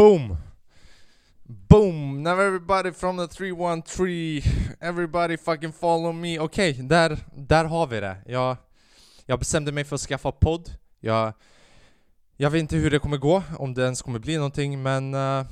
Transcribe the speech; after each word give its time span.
Boom! 0.00 0.36
Boom! 1.44 2.22
Now 2.22 2.40
everybody 2.40 2.90
from 2.90 3.16
the 3.18 3.28
313 3.28 4.42
Everybody 4.80 5.36
fucking 5.36 5.72
follow 5.72 6.12
me 6.12 6.38
Okej, 6.38 6.70
okay, 6.70 6.82
där, 6.82 7.18
där 7.36 7.64
har 7.64 7.86
vi 7.86 8.00
det. 8.00 8.16
Jag, 8.26 8.56
jag 9.26 9.38
bestämde 9.38 9.72
mig 9.72 9.84
för 9.84 9.94
att 9.94 10.00
skaffa 10.00 10.32
podd. 10.32 10.70
Jag, 11.00 11.32
jag 12.36 12.50
vet 12.50 12.60
inte 12.60 12.76
hur 12.76 12.90
det 12.90 12.98
kommer 12.98 13.16
gå, 13.16 13.42
om 13.58 13.74
det 13.74 13.82
ens 13.82 14.02
kommer 14.02 14.18
bli 14.18 14.36
någonting, 14.36 14.82
men 14.82 15.14
uh, 15.14 15.46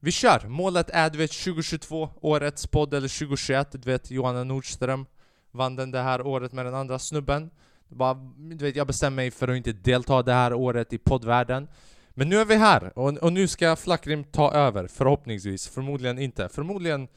vi 0.00 0.12
kör! 0.12 0.48
Målet 0.48 0.90
är 0.90 1.10
du 1.10 1.18
vet 1.18 1.32
2022, 1.32 2.10
årets 2.20 2.66
podd, 2.66 2.94
eller 2.94 3.18
2021, 3.18 3.72
du 3.72 3.90
vet 3.90 4.10
Johanna 4.10 4.44
Nordström 4.44 5.06
vann 5.50 5.76
den 5.76 5.90
det 5.90 6.02
här 6.02 6.26
året 6.26 6.52
med 6.52 6.66
den 6.66 6.74
andra 6.74 6.98
snubben. 6.98 7.50
Bara, 7.88 8.14
du 8.36 8.64
vet, 8.64 8.76
jag 8.76 8.86
bestämde 8.86 9.16
mig 9.16 9.30
för 9.30 9.48
att 9.48 9.56
inte 9.56 9.72
delta 9.72 10.22
det 10.22 10.32
här 10.32 10.54
året 10.54 10.92
i 10.92 10.98
poddvärlden. 10.98 11.68
Men 12.14 12.28
nu 12.28 12.36
är 12.36 12.44
vi 12.44 12.56
här, 12.56 12.98
och, 12.98 13.16
och 13.16 13.32
nu 13.32 13.48
ska 13.48 13.76
Flackrim 13.76 14.24
ta 14.24 14.52
över, 14.52 14.86
förhoppningsvis. 14.86 15.68
Förmodligen 15.68 16.18
inte. 16.18 16.48
Förmodligen... 16.48 17.08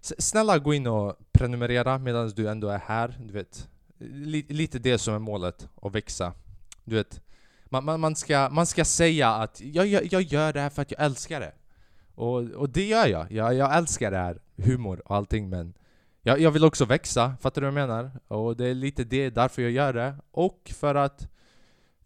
Snälla 0.00 0.58
gå 0.58 0.74
in 0.74 0.86
och 0.86 1.16
prenumerera 1.32 1.98
medan 1.98 2.28
du 2.28 2.48
ändå 2.48 2.68
är 2.68 2.78
här, 2.78 3.18
du 3.26 3.32
vet. 3.32 3.68
Lite 4.48 4.78
det 4.78 4.98
som 4.98 5.14
är 5.14 5.18
målet, 5.18 5.68
att 5.82 5.94
växa. 5.94 6.32
Du 6.84 6.96
vet, 6.96 7.20
man, 7.64 7.84
man, 7.84 8.00
man, 8.00 8.16
ska, 8.16 8.48
man 8.50 8.66
ska 8.66 8.84
säga 8.84 9.28
att 9.28 9.60
jag, 9.60 9.86
jag, 9.86 10.12
jag 10.12 10.22
gör 10.22 10.52
det 10.52 10.60
här 10.60 10.70
för 10.70 10.82
att 10.82 10.90
jag 10.90 11.04
älskar 11.04 11.40
det. 11.40 11.52
Och, 12.14 12.36
och 12.36 12.70
det 12.70 12.86
gör 12.86 13.06
jag. 13.06 13.32
jag. 13.32 13.54
Jag 13.54 13.76
älskar 13.76 14.10
det 14.10 14.16
här, 14.16 14.38
humor 14.56 15.02
och 15.04 15.16
allting 15.16 15.48
men 15.48 15.74
jag, 16.22 16.40
jag 16.40 16.50
vill 16.50 16.64
också 16.64 16.84
växa, 16.84 17.36
fattar 17.40 17.60
du 17.60 17.70
vad 17.70 17.80
jag 17.80 17.88
menar? 17.88 18.10
Och 18.28 18.56
det 18.56 18.66
är 18.66 18.74
lite 18.74 19.04
det, 19.04 19.30
därför 19.30 19.62
jag 19.62 19.70
gör 19.70 19.92
det. 19.92 20.14
Och 20.30 20.72
för 20.74 20.94
att 20.94 21.29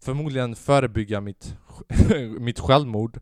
förmodligen 0.05 0.55
förebygga 0.55 1.21
mitt, 1.21 1.57
mitt 2.39 2.59
självmord. 2.59 3.19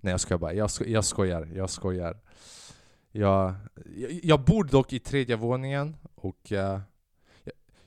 Nej 0.00 0.10
jag 0.10 0.20
skojar 0.20 0.38
bara, 0.38 0.54
jag, 0.54 0.70
sko 0.70 0.84
jag 0.84 1.04
skojar, 1.04 1.48
jag 1.54 1.70
skojar. 1.70 2.20
Jag, 3.12 3.54
jag, 3.96 4.20
jag 4.22 4.44
bor 4.44 4.64
dock 4.64 4.92
i 4.92 4.98
tredje 4.98 5.36
våningen 5.36 5.96
och 6.14 6.52
uh, 6.52 6.58
jag, 6.58 6.80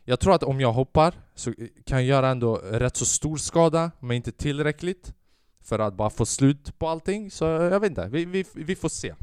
jag, 0.03 0.19
tror 0.19 0.33
att 0.33 0.43
om 0.43 0.61
jag 0.61 0.73
hoppar 0.73 1.13
så 1.35 1.53
kan 1.85 1.97
jag 1.97 2.03
göra 2.03 2.29
ändå 2.29 2.55
rätt 2.55 2.95
så 2.95 3.05
stor 3.05 3.37
skada, 3.37 3.91
men 3.99 4.17
inte 4.17 4.31
tillräckligt 4.31 5.13
för 5.61 5.79
att 5.79 5.93
bara 5.93 6.09
få 6.09 6.25
slut 6.25 6.79
på 6.79 6.87
allting. 6.87 7.31
Så 7.31 7.45
jag 7.45 7.79
vet 7.79 7.89
inte, 7.89 8.07
vi, 8.07 8.25
vi, 8.25 8.45
vi 8.53 8.75
får 8.75 8.89
se. 8.89 9.15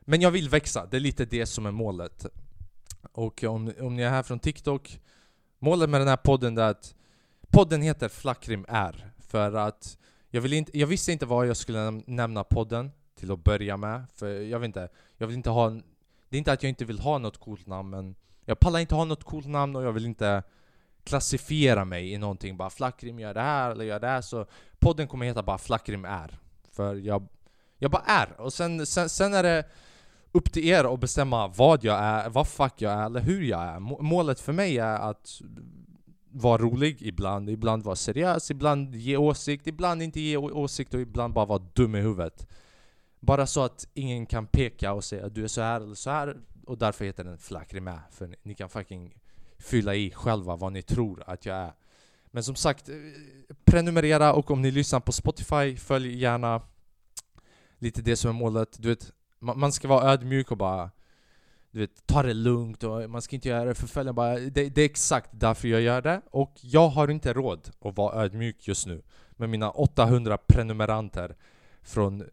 Men 0.00 0.20
jag 0.20 0.30
vill 0.30 0.48
växa, 0.48 0.86
det 0.86 0.96
är 0.96 1.00
lite 1.00 1.24
det 1.24 1.46
som 1.46 1.66
är 1.66 1.70
målet. 1.70 2.26
Och 3.12 3.44
om, 3.44 3.72
om 3.80 3.96
ni 3.96 4.02
är 4.02 4.10
här 4.10 4.22
från 4.22 4.38
TikTok, 4.38 5.00
målet 5.58 5.90
med 5.90 6.00
den 6.00 6.08
här 6.08 6.16
podden 6.16 6.58
är 6.58 6.62
att 6.62 6.94
podden 7.54 7.82
heter 7.82 8.08
Flackrim 8.08 8.64
R 8.68 9.10
för 9.18 9.52
att 9.52 9.98
jag, 10.30 10.40
vill 10.40 10.52
inte, 10.52 10.78
jag 10.78 10.86
visste 10.86 11.12
inte 11.12 11.26
vad 11.26 11.46
jag 11.46 11.56
skulle 11.56 11.90
nämna 12.06 12.44
podden 12.44 12.90
till 13.18 13.32
att 13.32 13.44
börja 13.44 13.76
med, 13.76 14.04
för 14.14 14.26
jag 14.26 14.58
vet 14.58 14.66
inte, 14.66 14.88
jag 15.16 15.26
vill 15.26 15.36
inte 15.36 15.50
ha... 15.50 15.70
Det 16.28 16.36
är 16.36 16.38
inte 16.38 16.52
att 16.52 16.62
jag 16.62 16.70
inte 16.70 16.84
vill 16.84 16.98
ha 16.98 17.18
något 17.18 17.38
coolt 17.38 17.66
namn, 17.66 17.90
men 17.90 18.14
jag 18.44 18.60
pallar 18.60 18.80
inte 18.80 18.94
ha 18.94 19.04
något 19.04 19.24
coolt 19.24 19.46
namn 19.46 19.76
och 19.76 19.82
jag 19.82 19.92
vill 19.92 20.06
inte 20.06 20.42
klassifiera 21.04 21.84
mig 21.84 22.12
i 22.12 22.18
någonting, 22.18 22.56
bara 22.56 22.70
Flackrim 22.70 23.18
gör 23.18 23.34
det 23.34 23.40
här 23.40 23.70
eller 23.70 23.84
gör 23.84 24.00
det 24.00 24.06
här, 24.08 24.20
så 24.20 24.46
podden 24.78 25.08
kommer 25.08 25.26
heta 25.26 25.42
bara 25.42 25.58
Flackrim 25.58 26.04
är. 26.04 26.38
För 26.72 26.94
jag, 26.94 27.28
jag 27.78 27.90
bara 27.90 28.02
är, 28.06 28.40
och 28.40 28.52
sen, 28.52 28.86
sen, 28.86 29.08
sen 29.08 29.34
är 29.34 29.42
det 29.42 29.64
upp 30.32 30.52
till 30.52 30.64
er 30.68 30.94
att 30.94 31.00
bestämma 31.00 31.48
vad 31.48 31.84
jag 31.84 31.98
är, 31.98 32.28
vad 32.28 32.48
fuck 32.48 32.74
jag 32.76 32.92
är 32.92 33.06
eller 33.06 33.20
hur 33.20 33.42
jag 33.42 33.62
är. 33.62 33.80
Målet 33.80 34.40
för 34.40 34.52
mig 34.52 34.78
är 34.78 34.98
att 34.98 35.40
vara 36.36 36.58
rolig 36.58 37.02
ibland, 37.02 37.50
ibland 37.50 37.82
vara 37.82 37.96
seriös, 37.96 38.50
ibland 38.50 38.94
ge 38.94 39.16
åsikt, 39.16 39.66
ibland 39.66 40.02
inte 40.02 40.20
ge 40.20 40.36
åsikt 40.36 40.94
och 40.94 41.00
ibland 41.00 41.34
bara 41.34 41.44
vara 41.44 41.62
dum 41.72 41.94
i 41.94 42.00
huvudet. 42.00 42.48
Bara 43.20 43.46
så 43.46 43.62
att 43.62 43.88
ingen 43.94 44.26
kan 44.26 44.46
peka 44.46 44.92
och 44.92 45.04
säga 45.04 45.26
att 45.26 45.34
du 45.34 45.44
är 45.44 45.48
så 45.48 45.60
här 45.60 45.80
eller 45.80 45.94
så 45.94 46.10
här 46.10 46.36
och 46.66 46.78
därför 46.78 47.04
heter 47.04 47.24
den 47.24 47.38
Flakrimä. 47.38 47.90
med. 47.90 48.00
För 48.10 48.36
ni 48.42 48.54
kan 48.54 48.68
fucking 48.68 49.14
fylla 49.58 49.94
i 49.94 50.10
själva 50.10 50.56
vad 50.56 50.72
ni 50.72 50.82
tror 50.82 51.22
att 51.26 51.46
jag 51.46 51.56
är. 51.56 51.72
Men 52.26 52.44
som 52.44 52.54
sagt, 52.54 52.88
eh, 52.88 52.94
prenumerera 53.64 54.32
och 54.32 54.50
om 54.50 54.62
ni 54.62 54.70
lyssnar 54.70 55.00
på 55.00 55.12
Spotify, 55.12 55.76
följ 55.76 56.18
gärna 56.18 56.62
lite 57.78 58.02
det 58.02 58.16
som 58.16 58.30
är 58.30 58.34
målet. 58.34 58.76
Du 58.82 58.88
vet, 58.88 59.12
man, 59.38 59.72
ska 59.72 59.88
vara 59.88 60.12
ödmjuk 60.12 60.50
och 60.50 60.56
bara 60.56 60.90
du 61.74 61.80
vet, 61.80 62.06
ta 62.06 62.22
det 62.22 62.34
lugnt 62.34 62.82
och 62.82 63.10
man 63.10 63.22
ska 63.22 63.36
inte 63.36 63.48
göra 63.48 63.64
det 63.64 63.74
för 63.74 63.86
följande. 63.86 64.12
bara 64.12 64.38
det, 64.38 64.68
det, 64.68 64.80
är 64.80 64.84
exakt 64.84 65.30
därför 65.32 65.68
jag 65.68 65.80
gör 65.80 66.02
det 66.02 66.20
och 66.30 66.52
jag 66.60 66.88
har 66.88 67.08
inte 67.10 67.32
råd 67.32 67.70
att 67.80 67.96
vara 67.96 68.22
ödmjuk 68.22 68.68
just 68.68 68.86
nu 68.86 69.02
med 69.30 69.48
mina 69.48 69.70
800 69.70 70.38
prenumeranter 70.38 71.36
från 71.82 72.24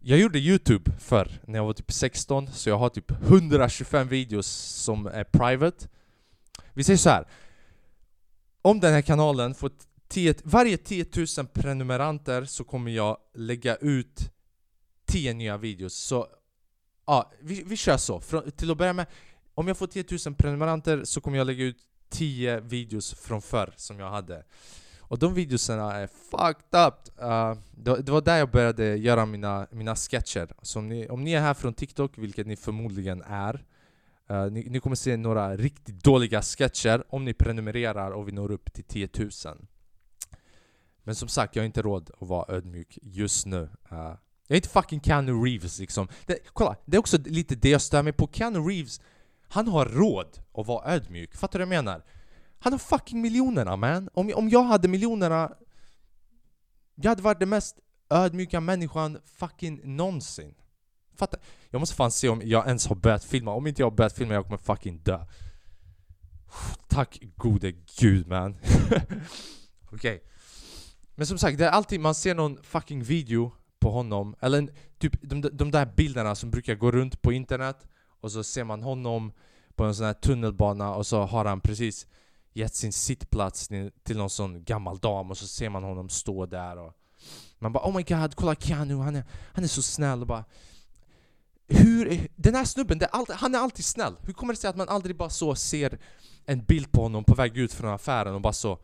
jag 0.00 0.18
gjorde 0.18 0.38
youtube 0.38 0.90
förr, 0.98 1.40
när 1.44 1.58
jag 1.58 1.66
var 1.66 1.72
typ 1.72 1.92
16 1.92 2.48
så 2.52 2.68
jag 2.68 2.78
har 2.78 2.88
typ 2.88 3.10
125 3.10 4.08
videos 4.08 4.46
som 4.84 5.06
är 5.06 5.24
private 5.24 5.88
Vi 6.72 6.84
säger 6.84 6.96
så 6.96 7.10
här. 7.10 7.26
Om 8.62 8.80
den 8.80 8.92
här 8.92 9.02
kanalen 9.02 9.54
får 9.54 9.70
10, 10.08 10.34
varje 10.44 10.76
10 10.76 11.06
000 11.38 11.46
prenumeranter 11.46 12.44
så 12.44 12.64
kommer 12.64 12.90
jag 12.90 13.16
lägga 13.34 13.76
ut 13.76 14.32
10 15.06 15.34
nya 15.34 15.56
videos 15.56 15.94
så 15.94 16.26
Ja, 17.10 17.32
vi, 17.40 17.62
vi 17.62 17.76
kör 17.76 17.96
så. 17.96 18.20
Från, 18.20 18.50
till 18.50 18.70
att 18.70 18.78
börja 18.78 18.92
med, 18.92 19.06
om 19.54 19.68
jag 19.68 19.76
får 19.76 19.86
10 19.86 20.04
000 20.26 20.34
prenumeranter 20.34 21.04
så 21.04 21.20
kommer 21.20 21.38
jag 21.38 21.46
lägga 21.46 21.64
ut 21.64 21.76
10 22.08 22.60
videos 22.60 23.14
från 23.14 23.42
förr 23.42 23.72
som 23.76 23.98
jag 23.98 24.10
hade. 24.10 24.44
Och 25.00 25.18
de 25.18 25.34
videoserna 25.34 25.92
är 25.96 26.06
fucked 26.06 26.80
up! 26.86 27.22
Uh, 27.22 27.54
det, 27.70 28.02
det, 28.02 28.12
var 28.12 28.20
där 28.20 28.38
jag 28.38 28.50
började 28.50 28.96
göra 28.96 29.26
mina, 29.26 29.66
mina 29.70 29.96
sketcher. 29.96 30.48
Så 30.62 30.78
om 30.78 30.88
ni, 30.88 31.08
om 31.08 31.24
ni 31.24 31.32
är 31.32 31.40
här 31.40 31.54
från 31.54 31.74
TikTok, 31.74 32.18
vilket 32.18 32.46
ni 32.46 32.56
förmodligen 32.56 33.22
är, 33.26 33.64
uh, 34.30 34.52
ni, 34.52 34.70
ni, 34.70 34.80
kommer 34.80 34.96
se 34.96 35.16
några 35.16 35.56
riktigt 35.56 36.04
dåliga 36.04 36.42
sketcher 36.42 37.04
om 37.08 37.24
ni 37.24 37.34
prenumererar 37.34 38.10
och 38.10 38.28
vi 38.28 38.32
når 38.32 38.50
upp 38.50 38.72
till 38.72 38.84
10 38.84 39.08
000. 39.18 39.30
Men 41.02 41.14
som 41.14 41.28
sagt, 41.28 41.56
jag 41.56 41.62
har 41.62 41.66
inte 41.66 41.82
råd 41.82 42.10
att 42.20 42.28
vara 42.28 42.54
ödmjuk 42.54 42.98
just 43.02 43.46
nu. 43.46 43.68
Uh, 43.92 44.14
jag 44.50 44.54
är 44.54 44.58
inte 44.58 44.68
fucking 44.68 45.00
Keanu 45.00 45.32
Reeves 45.32 45.78
liksom. 45.78 46.08
Det, 46.26 46.38
kolla, 46.52 46.76
det 46.84 46.96
är 46.96 46.98
också 46.98 47.18
lite 47.24 47.54
det 47.54 47.68
jag 47.68 47.82
stör 47.82 48.02
mig 48.02 48.12
på. 48.12 48.28
Keanu 48.32 48.58
Reeves, 48.58 49.00
han 49.48 49.68
har 49.68 49.86
råd 49.86 50.38
att 50.54 50.66
vara 50.66 50.92
ödmjuk. 50.94 51.36
Fattar 51.36 51.58
du 51.58 51.64
vad 51.64 51.74
jag 51.74 51.84
menar? 51.84 52.04
Han 52.58 52.72
har 52.72 52.78
fucking 52.78 53.20
miljonerna 53.20 53.76
man. 53.76 54.08
Om, 54.12 54.32
om 54.34 54.48
jag 54.48 54.62
hade 54.62 54.88
miljonerna... 54.88 55.52
Jag 56.94 57.10
hade 57.10 57.22
varit 57.22 57.38
den 57.38 57.48
mest 57.48 57.76
ödmjuka 58.10 58.60
människan 58.60 59.18
fucking 59.24 59.96
någonsin. 59.96 60.54
Fattar? 61.16 61.40
Jag 61.68 61.80
måste 61.80 61.94
fan 61.96 62.10
se 62.10 62.28
om 62.28 62.42
jag 62.44 62.66
ens 62.66 62.86
har 62.86 62.96
börjat 62.96 63.24
filma. 63.24 63.52
Om 63.52 63.66
inte 63.66 63.82
jag 63.82 63.86
har 63.86 63.96
börjat 63.96 64.16
filma, 64.16 64.34
jag 64.34 64.44
kommer 64.44 64.58
fucking 64.58 64.98
dö. 64.98 65.26
Tack 66.88 67.20
gode 67.36 67.72
gud 68.00 68.26
man. 68.28 68.58
Okej. 68.90 69.16
Okay. 69.92 70.20
Men 71.14 71.26
som 71.26 71.38
sagt, 71.38 71.58
det 71.58 71.66
är 71.66 71.70
alltid 71.70 72.00
man 72.00 72.14
ser 72.14 72.34
någon 72.34 72.62
fucking 72.62 73.02
video 73.02 73.52
på 73.80 73.90
honom, 73.90 74.34
eller 74.40 74.68
typ 74.98 75.12
de, 75.22 75.40
de 75.40 75.70
där 75.70 75.86
bilderna 75.96 76.34
som 76.34 76.50
brukar 76.50 76.74
gå 76.74 76.90
runt 76.90 77.22
på 77.22 77.32
internet 77.32 77.86
och 78.20 78.32
så 78.32 78.42
ser 78.42 78.64
man 78.64 78.82
honom 78.82 79.32
på 79.74 79.84
en 79.84 79.94
sån 79.94 80.06
här 80.06 80.12
tunnelbana 80.12 80.94
och 80.94 81.06
så 81.06 81.22
har 81.22 81.44
han 81.44 81.60
precis 81.60 82.06
gett 82.52 82.74
sin 82.74 82.92
sittplats 82.92 83.68
till 84.02 84.16
någon 84.16 84.30
sån 84.30 84.64
gammal 84.64 84.98
dam 84.98 85.30
och 85.30 85.38
så 85.38 85.46
ser 85.46 85.68
man 85.68 85.84
honom 85.84 86.08
stå 86.08 86.46
där 86.46 86.78
och 86.78 86.92
man 87.58 87.72
bara 87.72 87.88
oh 87.88 87.96
my 87.96 88.02
god, 88.02 88.34
kolla 88.34 88.54
Keanu, 88.54 88.96
han 88.96 89.16
är, 89.16 89.24
han 89.52 89.64
är 89.64 89.68
så 89.68 89.82
snäll 89.82 90.20
och 90.20 90.26
bara 90.26 90.44
hur, 91.70 92.28
den 92.36 92.54
här 92.54 92.64
snubben, 92.64 93.02
är 93.02 93.06
alltid, 93.06 93.36
han 93.36 93.54
är 93.54 93.58
alltid 93.58 93.84
snäll. 93.84 94.16
Hur 94.22 94.32
kommer 94.32 94.52
det 94.52 94.60
sig 94.60 94.70
att 94.70 94.76
man 94.76 94.88
aldrig 94.88 95.16
bara 95.16 95.30
så 95.30 95.54
ser 95.54 95.98
en 96.44 96.64
bild 96.64 96.92
på 96.92 97.02
honom 97.02 97.24
på 97.24 97.34
väg 97.34 97.56
ut 97.56 97.72
från 97.72 97.90
affären 97.90 98.34
och 98.34 98.40
bara 98.40 98.52
så 98.52 98.78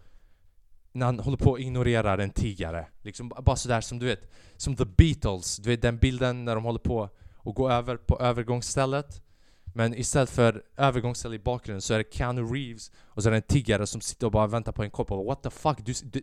när 0.97 1.07
han 1.07 1.19
håller 1.19 1.37
på 1.37 1.55
att 1.55 1.61
ignorera 1.61 2.23
en 2.23 2.31
tiggare. 2.31 2.87
Liksom 3.03 3.29
bara 3.29 3.57
sådär 3.57 3.81
som 3.81 3.99
du 3.99 4.07
vet, 4.07 4.33
som 4.57 4.77
The 4.77 4.85
Beatles, 4.85 5.57
du 5.57 5.71
vet 5.71 5.83
den 5.83 5.99
bilden 5.99 6.45
när 6.45 6.55
de 6.55 6.65
håller 6.65 6.79
på 6.79 7.11
att 7.45 7.55
gå 7.55 7.71
över 7.71 7.97
på 7.97 8.21
övergångsstället. 8.21 9.23
Men 9.65 9.95
istället 9.95 10.31
för 10.31 10.63
övergångsställe 10.77 11.37
i 11.37 11.39
bakgrunden 11.39 11.83
så 11.83 11.95
är 11.95 11.99
det 11.99 12.15
Keanu 12.15 12.43
Reeves 12.43 12.91
och 13.05 13.23
så 13.23 13.29
är 13.29 13.31
det 13.31 13.37
en 13.37 13.43
tiggare 13.43 13.87
som 13.87 14.01
sitter 14.01 14.27
och 14.27 14.33
bara 14.33 14.47
väntar 14.47 14.73
på 14.73 14.83
en 14.83 14.91
kopp 14.91 15.13
och 15.13 15.25
What 15.25 15.43
the 15.43 15.51
fuck? 15.51 15.79
Du, 15.79 15.93
du, 16.05 16.23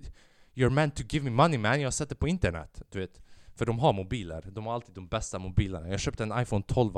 you're 0.54 0.70
meant 0.70 0.96
to 0.96 1.04
give 1.10 1.26
me 1.26 1.32
money 1.32 1.58
man, 1.58 1.82
jag 1.82 1.88
har 1.88 1.92
sett 1.92 2.10
det 2.10 2.16
på 2.16 2.28
internet. 2.28 2.82
Du 2.90 3.00
vet. 3.00 3.22
För 3.56 3.66
de 3.66 3.80
har 3.80 3.94
mobiler, 3.94 4.44
de 4.52 4.66
har 4.66 4.74
alltid 4.74 4.96
de 4.96 5.08
bästa 5.08 5.40
mobilerna. 5.40 5.90
Jag 5.90 6.00
köpte 6.00 6.24
en 6.24 6.42
iPhone 6.42 6.64
12 6.68 6.94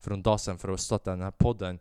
för 0.00 0.10
en 0.10 0.22
dag 0.22 0.40
sedan 0.40 0.58
för 0.58 0.68
att 0.68 0.80
starta 0.80 1.10
den 1.10 1.20
här 1.20 1.30
podden. 1.30 1.78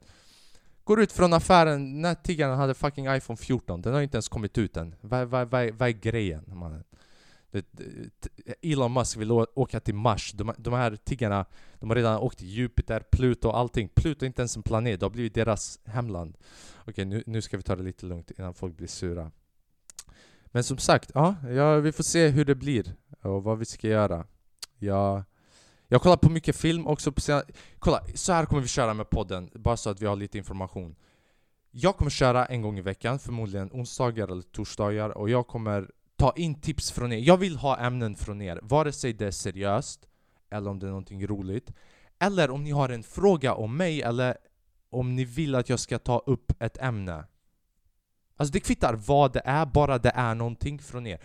Går 0.85 1.01
ut 1.01 1.11
från 1.11 1.33
affären 1.33 2.01
när 2.01 2.15
tiggaren 2.15 2.57
hade 2.57 2.73
fucking 2.73 3.07
iPhone 3.15 3.37
14. 3.37 3.81
Den 3.81 3.93
har 3.93 4.01
inte 4.01 4.17
ens 4.17 4.29
kommit 4.29 4.57
ut 4.57 4.77
än. 4.77 4.95
Vad, 5.01 5.27
va, 5.27 5.45
va, 5.45 5.71
va 5.71 5.87
är 5.89 5.91
grejen 5.91 6.43
mannen? 6.47 6.83
Elon 8.61 8.93
Musk 8.93 9.17
vill 9.17 9.31
åka 9.31 9.79
till 9.79 9.95
Mars. 9.95 10.31
De, 10.33 10.53
de 10.57 10.73
här 10.73 10.95
tiggarna, 10.95 11.45
de 11.79 11.89
har 11.89 11.95
redan 11.95 12.19
åkt 12.19 12.37
till 12.37 12.47
Jupiter, 12.47 12.99
Pluto 13.11 13.47
och 13.47 13.57
allting. 13.57 13.89
Pluto 13.95 14.25
är 14.25 14.27
inte 14.27 14.41
ens 14.41 14.55
en 14.55 14.63
planet, 14.63 14.99
det 14.99 15.05
har 15.05 15.11
blivit 15.11 15.33
deras 15.33 15.79
hemland. 15.85 16.37
Okej, 16.87 17.05
nu, 17.05 17.23
nu 17.25 17.41
ska 17.41 17.57
vi 17.57 17.63
ta 17.63 17.75
det 17.75 17.83
lite 17.83 18.05
lugnt 18.05 18.31
innan 18.31 18.53
folk 18.53 18.77
blir 18.77 18.87
sura. 18.87 19.31
Men 20.45 20.63
som 20.63 20.77
sagt, 20.77 21.11
ja, 21.13 21.35
ja, 21.49 21.75
vi 21.75 21.91
får 21.91 22.03
se 22.03 22.27
hur 22.27 22.45
det 22.45 22.55
blir 22.55 22.95
och 23.21 23.43
vad 23.43 23.57
vi 23.59 23.65
ska 23.65 23.87
göra. 23.87 24.25
Jag, 24.77 25.23
jag 25.87 26.01
kollar 26.01 26.17
på 26.17 26.29
mycket 26.29 26.55
film 26.55 26.87
också 26.87 27.11
på 27.11 27.21
sena, 27.21 27.43
Kolla, 27.79 28.03
så 28.15 28.33
här 28.33 28.45
kommer 28.45 28.61
vi 28.61 28.67
köra 28.67 28.93
med 28.93 29.09
podden, 29.09 29.49
bara 29.53 29.77
så 29.77 29.89
att 29.89 30.01
vi 30.01 30.05
har 30.05 30.15
lite 30.15 30.37
information. 30.37 30.95
Jag 31.71 31.97
kommer 31.97 32.11
köra 32.11 32.45
en 32.45 32.61
gång 32.61 32.77
i 32.77 32.81
veckan, 32.81 33.19
förmodligen 33.19 33.69
onsdagar 33.73 34.27
eller 34.27 34.41
torsdagar, 34.41 35.09
och 35.09 35.29
jag 35.29 35.47
kommer 35.47 35.91
ta 36.15 36.33
in 36.35 36.61
tips 36.61 36.91
från 36.91 37.13
er. 37.13 37.17
Jag 37.17 37.37
vill 37.37 37.57
ha 37.57 37.77
ämnen 37.77 38.15
från 38.15 38.41
er, 38.41 38.59
vare 38.63 38.91
sig 38.91 39.13
det 39.13 39.25
är 39.27 39.31
seriöst 39.31 40.07
eller 40.49 40.69
om 40.69 40.79
det 40.79 40.85
är 40.85 40.89
någonting 40.89 41.27
roligt. 41.27 41.71
Eller 42.19 42.51
om 42.51 42.63
ni 42.63 42.71
har 42.71 42.89
en 42.89 43.03
fråga 43.03 43.53
om 43.53 43.77
mig 43.77 44.01
eller 44.01 44.37
om 44.89 45.15
ni 45.15 45.25
vill 45.25 45.55
att 45.55 45.69
jag 45.69 45.79
ska 45.79 45.99
ta 45.99 46.19
upp 46.25 46.51
ett 46.59 46.77
ämne. 46.77 47.25
Alltså 48.37 48.51
det 48.53 48.59
kvittar 48.59 48.93
vad 48.93 49.33
det 49.33 49.41
är, 49.45 49.65
bara 49.65 49.97
det 49.97 50.11
är 50.15 50.35
någonting 50.35 50.79
från 50.79 51.07
er. 51.07 51.19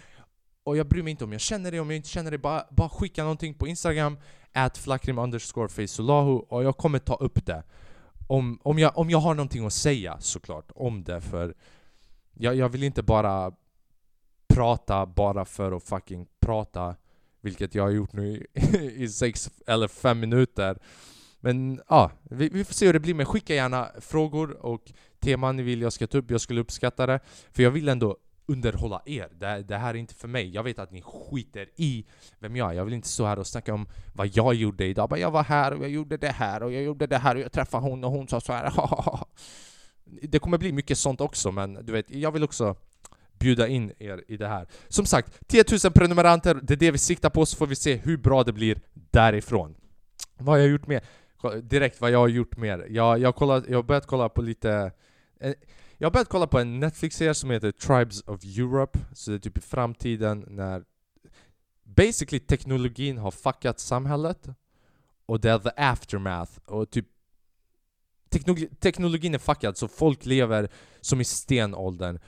Och 0.65 0.77
jag 0.77 0.89
bryr 0.89 1.03
mig 1.03 1.11
inte 1.11 1.25
om 1.25 1.33
jag 1.33 1.41
känner 1.41 1.71
det, 1.71 1.81
om 1.81 1.91
jag 1.91 1.97
inte 1.97 2.09
känner 2.09 2.31
det, 2.31 2.39
bara, 2.39 2.65
bara 2.71 2.89
skicka 2.89 3.23
någonting 3.23 3.55
på 3.55 3.67
Instagram, 3.67 4.19
at 4.53 4.79
flakrim 4.79 5.19
underscore 5.19 5.69
faceolahu, 5.69 6.39
och 6.49 6.65
jag 6.65 6.77
kommer 6.77 6.99
ta 6.99 7.15
upp 7.15 7.47
det. 7.47 7.63
Om, 8.27 8.59
om, 8.63 8.79
jag, 8.79 8.99
om 8.99 9.11
jag 9.11 9.19
har 9.19 9.35
någonting 9.35 9.67
att 9.67 9.73
säga 9.73 10.17
såklart 10.21 10.71
om 10.75 11.05
det, 11.05 11.21
för 11.21 11.55
jag, 12.35 12.55
jag 12.55 12.69
vill 12.69 12.85
inte 12.85 13.03
bara 13.03 13.53
prata 14.55 15.07
bara 15.07 15.45
för 15.45 15.73
att 15.73 15.83
fucking 15.83 16.27
prata, 16.41 16.97
vilket 17.41 17.75
jag 17.75 17.83
har 17.83 17.91
gjort 17.91 18.13
nu 18.13 18.29
i, 18.29 18.47
i 19.03 19.09
sex 19.09 19.51
eller 19.67 19.89
fem 19.89 20.21
minuter. 20.21 20.79
Men 21.41 21.81
ja, 21.89 22.11
vi, 22.23 22.49
vi, 22.49 22.65
får 22.65 22.75
se 22.75 22.87
hur 22.87 22.93
det 22.93 23.01
blir. 23.01 23.15
Men 23.15 23.27
skicka 23.27 23.55
gärna 23.55 23.89
frågor 24.01 24.51
och 24.67 24.93
teman 25.21 25.57
ni 25.57 25.63
vill 25.63 25.81
jag 25.81 25.93
ska 25.93 26.07
ta 26.07 26.19
upp. 26.19 26.31
Jag 26.31 26.41
skulle 26.41 26.61
uppskatta 26.61 27.07
det. 27.07 27.21
För 27.53 27.63
jag 27.63 27.71
vill 27.71 27.89
ändå 27.89 28.17
underhålla 28.51 29.03
er. 29.05 29.29
Det, 29.39 29.63
det, 29.63 29.77
här 29.77 29.95
är 29.95 29.99
inte 29.99 30.15
för 30.15 30.29
mig. 30.29 30.51
Jag 30.55 30.63
vet 30.63 30.79
att 30.79 30.91
ni 30.91 31.03
skiter 31.03 31.69
i 31.77 32.05
vem 32.39 32.57
jag 32.57 32.71
är. 32.71 32.75
Jag 32.75 32.85
vill 32.85 32.95
inte 32.95 33.09
stå 33.09 33.27
här 33.27 33.39
och 33.39 33.47
snacka 33.47 33.75
om 33.75 33.89
vad 34.15 34.27
jag 34.27 34.55
gjorde 34.55 34.87
idag. 34.87 35.09
Bara 35.09 35.21
jag 35.21 35.31
var 35.31 35.45
här 35.45 35.73
och 35.73 35.85
jag 35.85 35.91
gjorde 35.91 36.17
det 36.17 36.33
här 36.33 36.63
och 36.63 36.73
jag 36.73 36.83
gjorde 36.83 37.07
det 37.07 37.19
här 37.19 37.35
och 37.35 37.41
jag 37.41 37.53
träffade 37.53 37.83
hon 37.83 38.05
och 38.05 38.11
hon 38.11 38.29
sa 38.29 38.41
så 38.41 38.53
här. 38.53 38.73
Det 40.23 40.39
kommer 40.39 40.59
bli 40.59 40.73
mycket 40.73 40.99
sånt 40.99 41.21
också 41.21 41.53
men 41.53 41.75
du 41.87 41.93
vet, 41.93 42.11
jag 42.11 42.33
vill 42.33 42.45
också 42.45 42.77
bjuda 43.39 43.69
in 43.69 43.93
er 43.99 44.25
i 44.29 44.37
det 44.37 44.49
här. 44.49 44.67
Som 44.89 45.07
sagt, 45.07 45.49
10 45.49 45.65
000 45.85 45.93
prenumeranter, 45.93 46.55
det 46.63 46.75
är 46.75 46.77
det 46.77 46.91
vi 46.91 46.99
siktar 46.99 47.31
på 47.31 47.47
så 47.47 47.57
får 47.57 47.67
vi 47.67 47.77
se 47.77 47.97
hur 47.97 48.17
bra 48.17 48.45
det 48.45 48.53
blir 48.53 48.81
därifrån. 49.11 49.75
Vad 50.39 50.55
har 50.55 50.59
jag 50.59 50.69
gjort 50.69 50.87
mer? 50.87 51.03
Direkt 51.63 52.01
vad 52.01 52.11
jag 52.11 52.19
har 52.19 52.29
gjort 52.29 52.57
mer. 52.57 52.87
Jag, 52.91 53.19
jag, 53.19 53.35
kollat, 53.35 53.65
jag 53.69 53.79
har 53.79 53.83
börjat 53.83 54.07
kolla 54.07 54.29
på 54.29 54.43
lite... 54.43 54.93
Jag 56.01 56.07
har 56.07 56.13
börjat 56.13 56.29
kolla 56.29 56.47
på 56.47 56.59
en 56.59 56.81
Netflix-serie 56.81 57.35
som 57.35 57.51
heter 57.51 57.73
Tribes 57.73 58.23
of 58.27 58.45
Europe, 58.45 58.99
så 59.13 59.31
det 59.31 59.37
är 59.37 59.39
typ 59.39 59.59
i 59.59 59.61
framtiden 59.61 60.45
när 60.49 60.85
basically 61.85 62.41
teknologin 62.41 63.19
har 63.19 63.31
fuckat 63.31 63.81
samhället. 63.81 64.49
Och 65.27 65.41
det 65.41 65.51
är 65.51 65.59
the 65.59 65.71
aftermath. 65.77 66.53
Och 66.65 66.91
typ 66.91 67.07
teknologi, 68.29 68.69
teknologin 68.81 69.35
är 69.35 69.39
fuckad 69.39 69.77
så 69.77 69.89
folk 69.89 70.27
lever 70.27 70.69
som 71.01 71.21
i 71.21 71.25
stenåldern. 71.25 72.19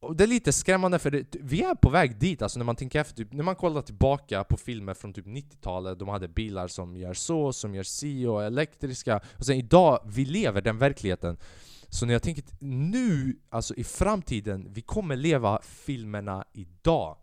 Och 0.00 0.16
det 0.16 0.24
är 0.24 0.28
lite 0.28 0.52
skrämmande 0.52 0.98
för 0.98 1.10
det, 1.10 1.36
vi 1.40 1.62
är 1.62 1.74
på 1.74 1.90
väg 1.90 2.18
dit. 2.18 2.42
Alltså 2.42 2.58
när 2.58 2.66
man 2.66 2.76
tänker 2.76 3.00
efter, 3.00 3.16
typ, 3.16 3.32
när 3.32 3.44
man 3.44 3.56
kollar 3.56 3.82
tillbaka 3.82 4.44
på 4.44 4.56
filmer 4.56 4.94
från 4.94 5.12
typ 5.12 5.26
90-talet, 5.26 5.98
de 5.98 6.08
hade 6.08 6.28
bilar 6.28 6.68
som 6.68 6.96
gör 6.96 7.14
så, 7.14 7.52
som 7.52 7.74
gör 7.74 7.82
si 7.82 8.26
och 8.26 8.44
elektriska, 8.44 9.20
och 9.38 9.46
sen 9.46 9.56
idag, 9.56 10.02
vi 10.06 10.24
lever 10.24 10.60
den 10.60 10.78
verkligheten. 10.78 11.36
Så 11.90 12.06
när 12.06 12.12
jag 12.12 12.22
tänker 12.22 12.44
nu, 12.58 13.36
alltså 13.48 13.74
i 13.74 13.84
framtiden, 13.84 14.66
vi 14.72 14.80
kommer 14.80 15.16
leva 15.16 15.60
filmerna 15.62 16.44
idag. 16.52 17.16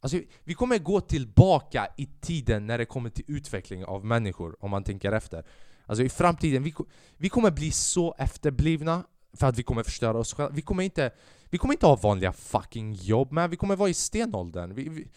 Alltså 0.00 0.20
vi 0.44 0.54
kommer 0.54 0.78
gå 0.78 1.00
tillbaka 1.00 1.88
i 1.96 2.06
tiden 2.20 2.66
när 2.66 2.78
det 2.78 2.84
kommer 2.84 3.10
till 3.10 3.24
utveckling 3.28 3.84
av 3.84 4.04
människor, 4.04 4.56
om 4.60 4.70
man 4.70 4.84
tänker 4.84 5.12
efter. 5.12 5.44
Alltså 5.86 6.04
i 6.04 6.08
framtiden, 6.08 6.62
vi, 6.62 6.74
vi 7.16 7.28
kommer 7.28 7.50
bli 7.50 7.70
så 7.70 8.14
efterblivna 8.18 9.04
för 9.32 9.46
att 9.46 9.58
vi 9.58 9.62
kommer 9.62 9.82
förstöra 9.82 10.18
oss 10.18 10.34
själva. 10.34 10.54
Vi 10.54 10.62
kommer 10.62 10.82
inte, 10.82 11.10
vi 11.50 11.58
kommer 11.58 11.74
inte 11.74 11.86
ha 11.86 11.96
vanliga 11.96 12.32
fucking 12.32 12.92
jobb, 12.92 13.32
men 13.32 13.50
vi 13.50 13.56
kommer 13.56 13.76
vara 13.76 13.88
i 13.88 13.94
stenåldern. 13.94 14.74
Vi, 14.74 14.88
vi, 14.88 15.08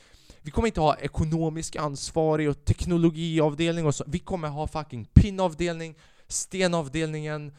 vi 0.42 0.52
kommer 0.52 0.68
inte 0.68 0.82
ha 0.82 0.96
ekonomisk 0.96 1.76
ansvarig 1.76 2.50
och 2.50 2.66
teknologiavdelning 2.66 3.86
och 3.86 3.96
så. 3.96 4.04
Vi 4.08 4.20
kommer 4.20 4.48
ha 4.48 4.68
fucking 4.68 5.06
pinavdelning, 5.14 5.96
stenavdelningen 6.28 7.52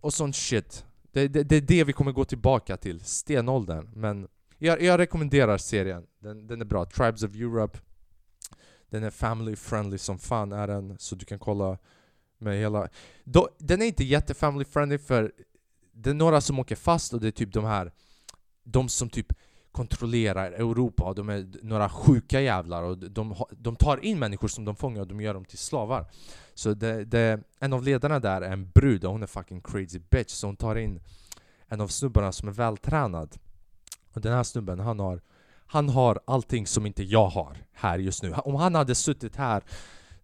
och 0.00 0.14
sån 0.14 0.32
shit. 0.32 0.84
Det, 1.12 1.28
det, 1.28 1.42
det, 1.42 1.56
är 1.56 1.60
det 1.60 1.84
vi 1.84 1.92
kommer 1.92 2.12
gå 2.12 2.24
tillbaka 2.24 2.76
till, 2.76 3.00
stenåldern. 3.00 3.90
Men 3.94 4.28
jag, 4.58 4.82
jag 4.82 4.98
rekommenderar 4.98 5.58
serien. 5.58 6.06
Den, 6.18 6.46
den 6.46 6.60
är 6.60 6.64
bra. 6.64 6.84
Tribes 6.84 7.22
of 7.22 7.34
Europe. 7.34 7.78
Den 8.90 9.04
är 9.04 9.10
family 9.10 9.56
friendly 9.56 9.98
som 9.98 10.18
fan 10.18 10.52
är 10.52 10.66
den, 10.66 10.96
så 10.98 11.14
du 11.14 11.24
kan 11.24 11.38
kolla 11.38 11.78
med 12.38 12.58
hela... 12.58 12.88
Då, 13.24 13.48
den 13.58 13.82
är 13.82 13.86
inte 13.86 14.04
jätte-family 14.04 14.64
friendly 14.64 14.98
för 14.98 15.32
det 15.92 16.10
är 16.10 16.14
några 16.14 16.40
som 16.40 16.58
åker 16.58 16.76
fast 16.76 17.12
och 17.12 17.20
det 17.20 17.26
är 17.26 17.32
typ 17.32 17.52
de 17.52 17.64
här 17.64 17.92
De 18.62 18.88
som 18.88 19.08
typ 19.08 19.32
kontrollerar 19.76 20.52
Europa. 20.52 21.04
Och 21.04 21.14
de 21.14 21.28
är 21.28 21.46
några 21.62 21.88
sjuka 21.88 22.40
jävlar 22.40 22.82
och 22.82 22.98
de, 22.98 23.34
de 23.50 23.76
tar 23.76 24.04
in 24.04 24.18
människor 24.18 24.48
som 24.48 24.64
de 24.64 24.76
fångar 24.76 25.00
och 25.00 25.06
de 25.06 25.20
gör 25.20 25.34
dem 25.34 25.44
till 25.44 25.58
slavar. 25.58 26.06
Så 26.54 26.74
det, 26.74 27.04
det, 27.04 27.40
en 27.60 27.72
av 27.72 27.82
ledarna 27.82 28.20
där 28.20 28.42
är 28.42 28.52
en 28.52 28.70
brud 28.70 29.04
och 29.04 29.12
hon 29.12 29.22
är 29.22 29.26
fucking 29.26 29.60
crazy 29.60 30.00
bitch. 30.10 30.30
Så 30.30 30.46
hon 30.46 30.56
tar 30.56 30.76
in 30.76 31.00
en 31.68 31.80
av 31.80 31.88
snubbarna 31.88 32.32
som 32.32 32.48
är 32.48 32.52
vältränad. 32.52 33.36
Och 34.12 34.20
den 34.20 34.32
här 34.32 34.42
snubben 34.42 34.78
han 34.78 34.98
har 34.98 35.20
Han 35.68 35.88
har 35.88 36.20
allting 36.26 36.66
som 36.66 36.86
inte 36.86 37.02
jag 37.02 37.28
har 37.28 37.56
här 37.72 37.98
just 37.98 38.22
nu. 38.22 38.32
Om 38.32 38.54
han 38.54 38.74
hade 38.74 38.94
suttit 38.94 39.36
här 39.36 39.62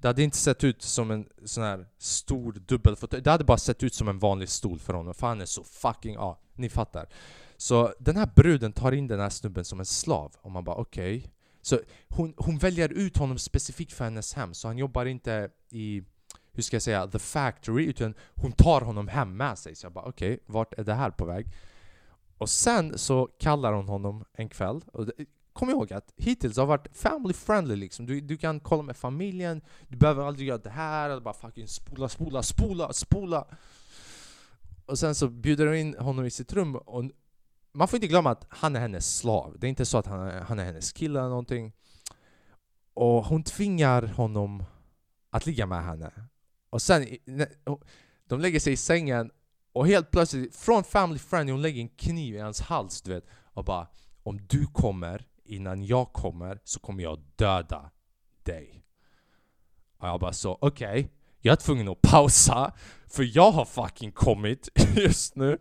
det 0.02 0.08
hade 0.08 0.22
inte 0.22 0.36
sett 0.36 0.64
ut 0.64 0.82
som 0.82 1.10
en 1.10 1.28
sån 1.44 1.64
här 1.64 1.86
stor 1.98 2.52
dubbelfåtölj, 2.52 3.22
det 3.22 3.30
hade 3.30 3.44
bara 3.44 3.58
sett 3.58 3.82
ut 3.82 3.94
som 3.94 4.08
en 4.08 4.18
vanlig 4.18 4.48
stol 4.48 4.78
för 4.78 4.94
honom, 4.94 5.14
för 5.14 5.26
han 5.26 5.40
är 5.40 5.46
så 5.46 5.64
fucking, 5.64 6.14
ja, 6.14 6.38
ni 6.54 6.68
fattar. 6.68 7.08
Så 7.62 7.94
den 7.98 8.16
här 8.16 8.26
bruden 8.26 8.72
tar 8.72 8.92
in 8.92 9.08
den 9.08 9.20
här 9.20 9.30
snubben 9.30 9.64
som 9.64 9.80
en 9.80 9.86
slav, 9.86 10.32
och 10.42 10.50
man 10.50 10.64
bara 10.64 10.76
okej. 10.76 11.16
Okay. 11.18 11.30
Så 11.60 11.80
hon, 12.08 12.34
hon 12.36 12.58
väljer 12.58 12.88
ut 12.88 13.16
honom 13.16 13.38
specifikt 13.38 13.92
för 13.92 14.04
hennes 14.04 14.34
hem, 14.34 14.54
så 14.54 14.68
han 14.68 14.78
jobbar 14.78 15.06
inte 15.06 15.50
i, 15.70 16.02
hur 16.52 16.62
ska 16.62 16.74
jag 16.74 16.82
säga, 16.82 17.06
the 17.06 17.18
factory, 17.18 17.84
utan 17.84 18.14
hon 18.34 18.52
tar 18.52 18.80
honom 18.80 19.08
hem 19.08 19.36
med 19.36 19.58
sig. 19.58 19.74
Så 19.74 19.86
jag 19.86 19.92
bara 19.92 20.04
okej, 20.04 20.34
okay, 20.34 20.44
vart 20.46 20.74
är 20.78 20.84
det 20.84 20.94
här 20.94 21.10
på 21.10 21.24
väg? 21.24 21.46
Och 22.38 22.48
sen 22.48 22.98
så 22.98 23.26
kallar 23.38 23.72
hon 23.72 23.88
honom 23.88 24.24
en 24.32 24.48
kväll, 24.48 24.84
och 24.92 25.06
det, 25.06 25.12
kom 25.52 25.70
ihåg 25.70 25.92
att 25.92 26.12
hittills 26.16 26.56
har 26.56 26.66
varit 26.66 26.96
family 26.96 27.34
friendly 27.34 27.76
liksom. 27.76 28.06
Du, 28.06 28.20
du 28.20 28.36
kan 28.36 28.60
kolla 28.60 28.82
med 28.82 28.96
familjen, 28.96 29.62
du 29.88 29.96
behöver 29.96 30.24
aldrig 30.24 30.48
göra 30.48 30.58
det 30.58 30.70
här, 30.70 31.10
eller 31.10 31.22
bara 31.22 31.34
fucking 31.34 31.68
spola, 31.68 32.08
spola, 32.08 32.42
spola, 32.42 32.92
spola. 32.92 33.46
Och 34.86 34.98
sen 34.98 35.14
så 35.14 35.28
bjuder 35.28 35.66
hon 35.66 35.76
in 35.76 35.96
honom 35.98 36.24
i 36.24 36.30
sitt 36.30 36.52
rum 36.52 36.76
och 36.76 37.04
man 37.72 37.88
får 37.88 37.96
inte 37.96 38.06
glömma 38.06 38.30
att 38.30 38.46
han 38.48 38.76
är 38.76 38.80
hennes 38.80 39.16
slav. 39.16 39.56
Det 39.58 39.66
är 39.66 39.68
inte 39.68 39.86
så 39.86 39.98
att 39.98 40.06
han 40.06 40.20
är, 40.20 40.40
han 40.40 40.58
är 40.58 40.64
hennes 40.64 40.92
kille 40.92 41.18
eller 41.18 41.28
någonting. 41.28 41.72
Och 42.94 43.24
hon 43.24 43.44
tvingar 43.44 44.02
honom 44.02 44.64
att 45.30 45.46
ligga 45.46 45.66
med 45.66 45.84
henne. 45.84 46.12
Och 46.70 46.82
sen, 46.82 47.06
de 48.28 48.40
lägger 48.40 48.60
sig 48.60 48.72
i 48.72 48.76
sängen 48.76 49.30
och 49.72 49.86
helt 49.86 50.10
plötsligt, 50.10 50.56
från 50.56 50.84
family 50.84 51.18
friend, 51.18 51.50
hon 51.50 51.62
lägger 51.62 51.80
en 51.80 51.88
kniv 51.88 52.34
i 52.34 52.38
hans 52.38 52.60
hals 52.60 53.02
du 53.02 53.14
vet. 53.14 53.26
Och 53.54 53.64
bara 53.64 53.86
Om 54.22 54.46
du 54.46 54.66
kommer 54.66 55.26
innan 55.44 55.84
jag 55.84 56.12
kommer 56.12 56.60
så 56.64 56.80
kommer 56.80 57.02
jag 57.02 57.20
döda 57.36 57.90
dig. 58.42 58.84
Och 59.98 60.08
jag 60.08 60.20
bara 60.20 60.32
så, 60.32 60.58
okej. 60.60 60.90
Okay. 60.90 61.08
Jag 61.40 61.52
är 61.52 61.56
tvungen 61.56 61.88
att 61.88 62.02
pausa, 62.02 62.72
för 63.06 63.36
jag 63.36 63.50
har 63.50 63.64
fucking 63.64 64.12
kommit 64.12 64.68
just 64.96 65.36
nu. 65.36 65.58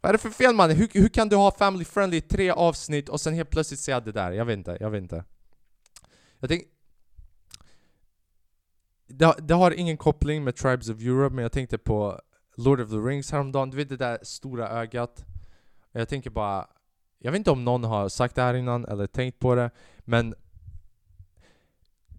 Vad 0.00 0.08
är 0.08 0.12
det 0.12 0.18
för 0.18 0.30
fel 0.30 0.54
mannen? 0.54 0.76
Hur, 0.76 0.88
hur 0.92 1.08
kan 1.08 1.28
du 1.28 1.36
ha 1.36 1.50
family 1.50 1.84
friendly 1.84 2.16
i 2.16 2.20
tre 2.20 2.50
avsnitt 2.50 3.08
och 3.08 3.20
sen 3.20 3.34
helt 3.34 3.50
plötsligt 3.50 3.80
säga 3.80 4.00
det 4.00 4.12
där? 4.12 4.32
Jag 4.32 4.44
vet 4.44 4.58
inte, 4.58 4.76
jag 4.80 4.90
vet 4.90 5.02
inte. 5.02 5.24
Jag 6.38 6.50
tänk... 6.50 6.62
Det, 9.06 9.34
det 9.38 9.54
har 9.54 9.70
ingen 9.70 9.96
koppling 9.96 10.44
med 10.44 10.56
Tribes 10.56 10.88
of 10.88 11.00
Europe, 11.00 11.34
men 11.34 11.42
jag 11.42 11.52
tänkte 11.52 11.78
på 11.78 12.20
Lord 12.56 12.80
of 12.80 12.90
the 12.90 12.96
Rings 12.96 13.32
häromdagen. 13.32 13.70
Du 13.70 13.76
vet 13.76 13.88
det 13.88 13.96
där 13.96 14.18
stora 14.22 14.68
ögat? 14.68 15.24
Jag 15.92 16.08
tänker 16.08 16.30
bara, 16.30 16.66
jag 17.18 17.32
vet 17.32 17.38
inte 17.38 17.50
om 17.50 17.64
någon 17.64 17.84
har 17.84 18.08
sagt 18.08 18.34
det 18.34 18.42
här 18.42 18.54
innan 18.54 18.84
eller 18.84 19.06
tänkt 19.06 19.38
på 19.38 19.54
det, 19.54 19.70
men 19.98 20.34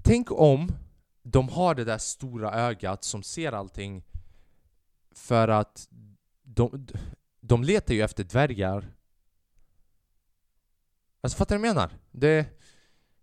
Tänk 0.03 0.31
om 0.31 0.71
de 1.23 1.49
har 1.49 1.75
det 1.75 1.83
där 1.83 1.97
stora 1.97 2.51
ögat 2.53 3.03
som 3.03 3.23
ser 3.23 3.51
allting 3.51 4.03
för 5.11 5.47
att 5.47 5.87
de, 6.43 6.87
de 7.41 7.63
letar 7.63 7.93
ju 7.93 8.01
efter 8.01 8.23
dvärgar 8.23 8.93
Alltså 11.23 11.37
fattar 11.37 11.55
du 11.55 11.61
vad 11.61 11.69
jag 11.69 11.75
menar? 11.75 11.91
Det, 12.11 12.45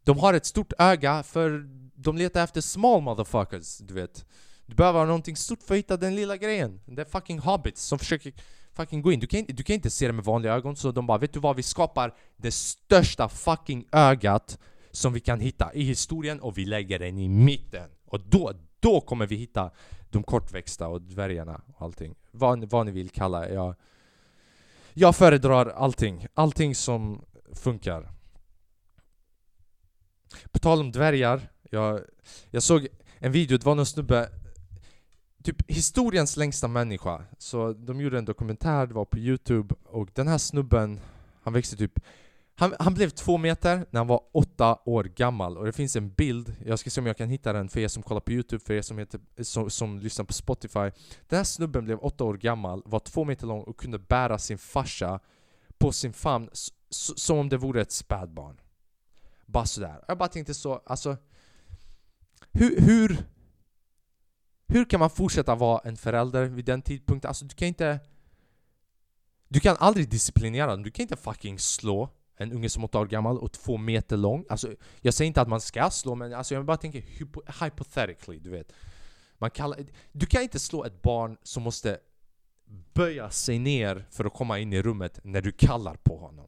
de 0.05 0.19
har 0.19 0.35
ett 0.35 0.47
stort 0.47 0.73
öga 0.79 1.23
för 1.23 1.69
de 1.95 2.17
letar 2.17 2.45
efter 2.45 2.61
small 2.61 3.03
motherfuckers, 3.03 3.79
du 3.79 3.95
vet 3.95 4.27
Du 4.67 4.75
behöver 4.75 4.99
ha 4.99 5.07
någonting 5.07 5.37
stort 5.37 5.63
för 5.63 5.75
att 5.75 5.79
hitta 5.79 5.97
den 5.97 6.15
lilla 6.15 6.37
grejen 6.37 6.81
Det 6.87 7.03
är 7.03 7.07
fucking 7.07 7.39
hobbits 7.39 7.83
som 7.83 7.99
försöker 7.99 8.33
fucking 8.79 9.03
gå 9.03 9.13
in. 9.13 9.21
Du 9.21 9.27
kan, 9.27 9.41
inte, 9.41 9.53
du 9.53 9.63
kan 9.63 9.75
inte 9.75 9.91
se 9.91 10.07
det 10.07 10.13
med 10.13 10.25
vanliga 10.25 10.55
ögon, 10.55 10.77
så 10.77 10.93
de 10.93 11.07
bara 11.07 11.19
vet 11.19 11.33
du 11.33 11.41
vad, 11.41 11.57
vi 11.57 11.63
skapar 11.63 12.15
det 12.37 12.51
största 12.51 13.29
fucking 13.29 13.85
ögat 13.93 14.59
som 14.91 15.13
vi 15.13 15.21
kan 15.21 15.41
hitta 15.41 15.75
i 15.75 15.83
historien 15.83 16.41
och 16.41 16.59
vi 16.59 16.65
lägger 16.65 16.99
den 16.99 17.19
i 17.19 17.29
mitten. 17.29 17.91
Och 18.05 18.21
då, 18.21 18.53
då 18.81 19.01
kommer 19.01 19.27
vi 19.27 19.37
hitta 19.37 19.71
de 20.11 20.23
kortväxta 20.23 20.89
och 20.89 21.03
dvärgarna 21.03 21.61
och 21.67 21.83
allting. 21.83 22.15
Vad, 22.31 22.71
vad 22.71 22.87
ni 22.87 22.93
vill 22.93 23.11
kalla 23.11 23.49
jag, 23.49 23.75
jag 24.99 25.17
föredrar 25.17 25.67
allting. 25.67 26.26
Allting 26.35 26.75
som 26.75 27.25
funkar. 27.52 28.11
På 30.52 30.59
tal 30.59 30.81
om 30.81 30.93
dvärgar, 30.93 31.49
jag, 31.71 32.00
jag 32.50 32.62
såg 32.62 32.88
en 33.19 33.33
video, 33.33 33.59
det 33.59 33.67
var 33.67 33.75
någon 33.75 33.87
snubbe 33.87 34.31
Typ 35.43 35.71
historiens 35.71 36.37
längsta 36.37 36.69
människa, 36.69 37.25
så 37.38 37.73
de 37.73 38.00
gjorde 38.00 38.19
en 38.19 38.25
dokumentär, 38.25 38.87
det 38.87 38.95
var 38.95 39.05
på 39.05 39.19
youtube 39.19 39.75
och 39.85 40.09
den 40.14 40.28
här 40.28 40.38
snubben, 40.38 41.00
han 41.43 41.52
växte 41.52 41.76
typ 41.76 42.00
han, 42.61 42.75
han, 42.79 42.95
blev 42.95 43.11
två 43.11 43.38
meter 43.38 43.87
när 43.91 44.00
han 44.00 44.07
var 44.07 44.21
åtta 44.33 44.79
år 44.85 45.05
gammal. 45.05 45.59
Och 45.59 45.65
det 45.65 45.73
finns 45.73 45.97
en 45.97 46.11
bild, 46.11 46.57
jag 46.67 46.79
ska 46.79 46.91
se 46.91 47.00
om 47.00 47.07
jag 47.07 47.17
kan 47.17 47.29
hitta 47.29 47.53
den 47.53 47.69
för 47.69 47.81
er 47.81 47.88
som 47.88 48.03
kollar 48.03 48.21
på 48.21 48.33
youtube, 48.33 48.65
för 48.65 48.75
er 48.75 48.83
som, 48.83 48.99
heter, 48.99 49.21
som, 49.43 49.71
som 49.71 49.99
lyssnar 49.99 50.25
på 50.25 50.33
spotify. 50.33 50.91
Den 51.29 51.37
här 51.37 51.45
snubben 51.45 51.85
blev 51.85 51.99
åtta 51.99 52.25
år 52.25 52.35
gammal, 52.35 52.83
var 52.85 53.00
två 53.00 53.25
meter 53.25 53.47
lång 53.47 53.62
och 53.62 53.81
kunde 53.81 53.99
bära 53.99 54.38
sin 54.38 54.59
farsa 54.59 55.21
på 55.79 55.93
sin 55.93 56.12
famn 56.12 56.50
som 56.91 57.38
om 57.38 57.49
det 57.49 57.57
vore 57.57 57.81
ett 57.81 57.93
spädbarn. 57.93 58.61
Bara 59.47 59.67
sådär, 59.67 60.05
jag 60.09 60.19
bara 60.19 60.29
tänkte 60.29 60.55
så, 60.55 60.83
alltså 60.87 61.17
hur, 62.53 62.81
hur, 62.81 63.17
hur 64.69 64.85
kan 64.85 65.00
man 65.00 65.11
fortsätta 65.11 65.55
vara 65.55 65.81
en 65.85 65.97
förälder 65.97 66.45
vid 66.45 66.65
den 66.65 66.83
tidpunkten? 66.83 67.29
Alltså 67.29 67.45
du 67.45 67.55
kan 67.55 67.69
inte 67.69 68.00
Du 69.49 69.61
kan 69.61 69.77
aldrig 69.79 70.11
disciplinera 70.11 70.71
dem, 70.71 70.83
du 70.83 70.91
kan 70.91 71.03
inte 71.03 71.17
fucking 71.17 71.59
slå 71.59 72.11
en 72.38 72.52
unge 72.52 72.68
som 72.68 72.83
är 72.83 72.87
åtta 72.87 73.00
år 73.00 73.07
gammal 73.07 73.38
och 73.38 73.52
två 73.52 73.76
meter 73.76 74.16
lång. 74.16 74.45
Alltså, 74.49 74.68
jag 75.00 75.14
säger 75.14 75.26
inte 75.26 75.40
att 75.40 75.49
man 75.49 75.61
ska 75.61 75.90
slå, 75.90 76.14
men 76.14 76.35
alltså, 76.35 76.54
jag 76.54 76.64
bara 76.64 76.76
tänker 76.76 77.00
hypo 77.00 77.40
hypothetically, 77.64 78.38
du 78.38 78.50
vet. 78.50 78.73
Man 79.38 79.50
kallar, 79.50 79.78
du 80.12 80.26
kan 80.26 80.42
inte 80.42 80.59
slå 80.59 80.85
ett 80.85 81.02
barn 81.02 81.37
som 81.42 81.62
måste 81.62 81.99
böja 82.95 83.30
sig 83.30 83.59
ner 83.59 84.07
för 84.11 84.25
att 84.25 84.35
komma 84.35 84.59
in 84.59 84.73
i 84.73 84.83
rummet 84.83 85.21
när 85.23 85.42
du 85.42 85.52
kallar 85.52 85.95
på 85.95 86.16
honom. 86.16 86.47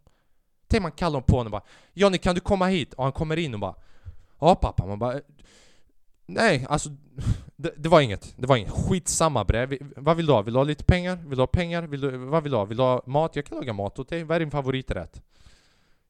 Tänk 0.67 0.83
man 0.83 0.93
kallar 0.93 1.21
på 1.21 1.37
honom 1.37 1.55
och 1.55 1.61
bara 1.61 1.69
Johnny 1.93 2.19
kan 2.19 2.35
du 2.35 2.41
komma 2.41 2.67
hit? 2.67 2.95
Och 2.95 3.05
han 3.05 3.13
kommer 3.13 3.37
in 3.37 3.55
och 3.55 3.61
bara 3.61 3.75
Ja 4.41 4.55
pappa, 4.55 4.87
man 4.87 4.99
bara 4.99 5.21
Nej, 6.27 6.67
alltså 6.69 6.91
det, 7.57 7.75
det, 7.77 7.89
var 7.89 8.01
inget. 8.01 8.35
Det 8.37 8.47
var 8.47 8.57
inget. 8.57 8.73
Skitsamma 8.73 9.45
bre. 9.45 9.79
Vad 9.97 10.17
vill 10.17 10.27
du 10.27 10.33
ha? 10.33 10.43
Vill 10.43 10.55
du 10.55 10.61
ha 10.61 10.65
lite 10.65 10.85
pengar? 10.85 11.17
Vill 11.17 11.37
du 11.37 11.43
ha 11.43 11.47
pengar? 11.47 11.83
Vill 11.83 12.01
du, 12.01 12.17
vad 12.17 12.43
vill 12.43 12.53
du 12.53 12.59
ha? 12.59 12.65
Vill 12.65 12.77
du 12.77 12.83
ha 12.83 13.03
mat? 13.07 13.37
Jag 13.37 13.47
kan 13.47 13.59
laga 13.59 13.73
mat 13.73 13.99
åt 13.99 14.09
dig. 14.09 14.25
Vad 14.25 14.37
är 14.37 14.41
din 14.41 14.51
favoriträtt? 14.51 15.23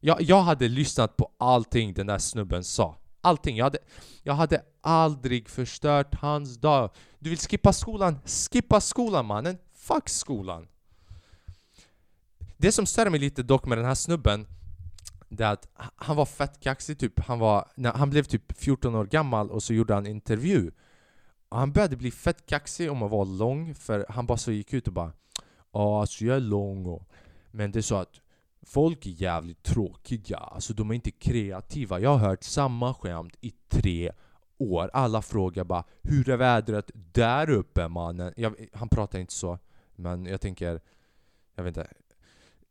Jag, 0.01 0.23
jag 0.23 0.43
hade 0.43 0.69
lyssnat 0.69 1.17
på 1.17 1.31
allting 1.39 1.95
den 1.95 2.07
där 2.07 2.19
snubben 2.19 2.65
sa. 2.65 2.97
Allting. 3.21 3.57
Jag 3.57 3.65
hade, 3.65 3.79
jag 4.23 4.35
hade 4.35 4.63
aldrig 4.81 5.49
förstört 5.49 6.15
hans 6.15 6.57
dag. 6.57 6.91
Du 7.19 7.31
vill 7.31 7.39
skippa 7.39 7.73
skolan? 7.73 8.19
Skippa 8.25 8.81
skolan 8.81 9.27
mannen. 9.27 9.59
Fuck 9.75 10.09
skolan. 10.09 10.69
Det 12.57 12.73
som 12.73 12.87
stör 12.87 13.11
mig 13.11 13.21
lite 13.21 13.43
dock 13.43 13.67
med 13.67 13.79
den 13.79 13.85
här 13.85 13.95
snubben 13.95 14.47
det 15.31 15.45
är 15.45 15.53
att 15.53 15.69
han 15.97 16.17
var 16.17 16.27
fett 16.27 16.61
kaxig 16.61 16.99
typ. 16.99 17.21
Han, 17.21 17.39
var, 17.39 17.69
när 17.75 17.93
han 17.93 18.11
blev 18.11 18.23
typ 18.23 18.59
14 18.59 18.95
år 18.95 19.05
gammal 19.05 19.51
och 19.51 19.63
så 19.63 19.75
gjorde 19.75 19.95
han 19.95 20.07
intervju. 20.07 20.71
Och 21.49 21.59
han 21.59 21.73
började 21.73 21.97
bli 21.97 22.11
fett 22.11 22.47
kaxig 22.47 22.91
om 22.91 23.03
att 23.03 23.11
vara 23.11 23.25
lång 23.25 23.75
för 23.75 24.07
han 24.09 24.27
bara 24.27 24.39
så 24.39 24.53
gick 24.53 24.73
ut 24.73 24.87
och 24.87 24.93
bara 24.93 25.07
ah, 25.07 25.13
Ja 25.73 26.01
alltså 26.01 26.25
jag 26.25 26.37
är 26.37 26.41
lång 26.41 26.87
och 26.87 27.09
Men 27.51 27.73
det 27.73 27.79
är 27.79 27.83
så 27.83 27.97
att 27.97 28.21
Folk 28.71 29.07
är 29.07 29.11
jävligt 29.11 29.63
tråkiga, 29.63 30.37
alltså 30.37 30.75
de 30.75 30.91
är 30.91 30.95
inte 30.95 31.11
kreativa. 31.11 32.01
Jag 32.01 32.11
har 32.11 32.29
hört 32.29 32.45
samma 32.45 32.95
skämt 32.95 33.37
i 33.41 33.53
tre 33.69 34.13
år. 34.59 34.91
Alla 34.93 35.23
frågar 35.23 35.65
bara 35.65 35.85
Hur 36.03 36.29
är 36.29 36.37
vädret 36.37 36.91
där 36.95 37.51
uppe 37.51 37.89
mannen? 37.89 38.33
Jag, 38.37 38.55
han 38.73 38.89
pratar 38.89 39.19
inte 39.19 39.33
så, 39.33 39.59
men 39.97 40.27
jag 40.27 40.41
tänker 40.41 40.81
Jag 41.55 41.65
vet 41.65 41.77
inte 41.77 41.93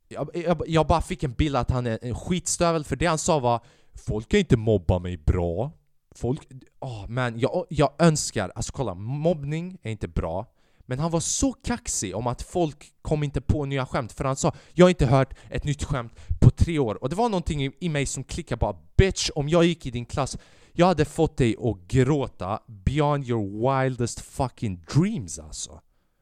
jag, 0.08 0.30
jag, 0.34 0.62
jag 0.66 0.86
bara 0.86 1.00
fick 1.00 1.22
en 1.22 1.32
bild 1.32 1.56
att 1.56 1.70
han 1.70 1.86
är 1.86 1.98
en 2.02 2.14
skitstövel, 2.14 2.84
för 2.84 2.96
det 2.96 3.06
han 3.06 3.18
sa 3.18 3.38
var 3.38 3.60
Folk 3.92 4.28
kan 4.28 4.40
inte 4.40 4.56
mobba 4.56 4.98
mig 4.98 5.16
bra 5.16 5.72
Folk... 6.10 6.48
Oh, 6.80 7.08
men 7.08 7.38
jag, 7.38 7.66
jag 7.68 7.92
önskar... 7.98 8.52
Alltså 8.54 8.72
kolla, 8.72 8.94
mobbning 8.94 9.78
är 9.82 9.90
inte 9.90 10.08
bra 10.08 10.46
men 10.90 10.98
han 10.98 11.10
var 11.10 11.20
så 11.20 11.52
kaxig 11.52 12.16
om 12.16 12.26
att 12.26 12.42
folk 12.42 12.92
kom 13.02 13.22
inte 13.22 13.40
på 13.40 13.64
nya 13.64 13.86
skämt 13.86 14.12
för 14.12 14.24
han 14.24 14.36
sa 14.36 14.54
Jag 14.72 14.84
har 14.84 14.90
inte 14.90 15.06
hört 15.06 15.34
ett 15.50 15.64
nytt 15.64 15.84
skämt 15.84 16.12
på 16.40 16.50
tre 16.50 16.78
år 16.78 17.02
och 17.02 17.08
det 17.08 17.16
var 17.16 17.28
någonting 17.28 17.64
i, 17.64 17.72
i 17.80 17.88
mig 17.88 18.06
som 18.06 18.24
klickade 18.24 18.58
bara 18.58 18.76
Bitch, 18.96 19.30
om 19.34 19.48
jag 19.48 19.64
gick 19.64 19.86
i 19.86 19.90
din 19.90 20.04
klass 20.04 20.38
Jag 20.72 20.86
hade 20.86 21.04
fått 21.04 21.36
dig 21.36 21.56
att 21.62 21.88
gråta 21.88 22.60
beyond 22.66 23.28
your 23.28 23.80
wildest 23.80 24.20
fucking 24.20 24.84
dreams 24.94 25.38
alltså 25.38 25.80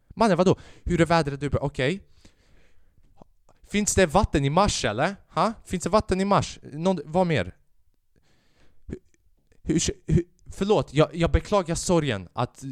Mannen 0.08 0.36
vadå? 0.36 0.56
Hur 0.84 1.00
är 1.00 1.06
vädret 1.06 1.42
uppe? 1.42 1.56
Okej 1.56 1.94
okay. 1.94 2.06
Finns 3.70 3.94
det 3.94 4.06
vatten 4.06 4.44
i 4.44 4.50
Mars 4.50 4.84
eller? 4.84 5.16
Ha? 5.28 5.52
Finns 5.64 5.84
det 5.84 5.90
vatten 5.90 6.20
i 6.20 6.24
Mars? 6.24 6.58
Någon, 6.72 7.00
vad 7.04 7.26
mer? 7.26 7.54
Hur, 9.62 9.80
hur, 10.06 10.24
förlåt, 10.52 10.94
jag, 10.94 11.14
jag 11.14 11.30
beklagar 11.30 11.74
sorgen 11.74 12.28
att 12.32 12.64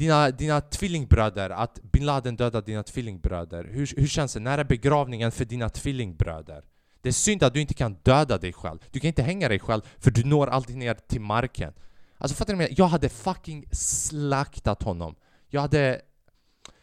dina, 0.00 0.30
dina 0.30 0.60
tvillingbröder, 0.60 1.50
att 1.50 1.82
bin 1.82 2.06
Laden 2.06 2.36
dödade 2.36 2.66
dina 2.66 2.82
tvillingbröder. 2.82 3.64
Hur, 3.64 3.94
hur 3.96 4.06
känns 4.06 4.34
det? 4.34 4.40
När 4.40 4.58
är 4.58 4.64
begravningen 4.64 5.32
för 5.32 5.44
dina 5.44 5.68
tvillingbröder? 5.68 6.64
Det 7.00 7.08
är 7.08 7.12
synd 7.12 7.42
att 7.42 7.54
du 7.54 7.60
inte 7.60 7.74
kan 7.74 7.96
döda 8.02 8.38
dig 8.38 8.52
själv. 8.52 8.78
Du 8.90 9.00
kan 9.00 9.08
inte 9.08 9.22
hänga 9.22 9.48
dig 9.48 9.58
själv 9.58 9.82
för 9.98 10.10
du 10.10 10.24
når 10.24 10.46
alltid 10.46 10.76
ner 10.76 10.94
till 10.94 11.20
marken. 11.20 11.72
Alltså 12.18 12.36
fattar 12.36 12.54
ni? 12.54 12.74
Jag 12.76 12.86
hade 12.86 13.08
fucking 13.08 13.64
slaktat 13.72 14.82
honom. 14.82 15.14
Jag 15.48 15.60
hade... 15.60 16.00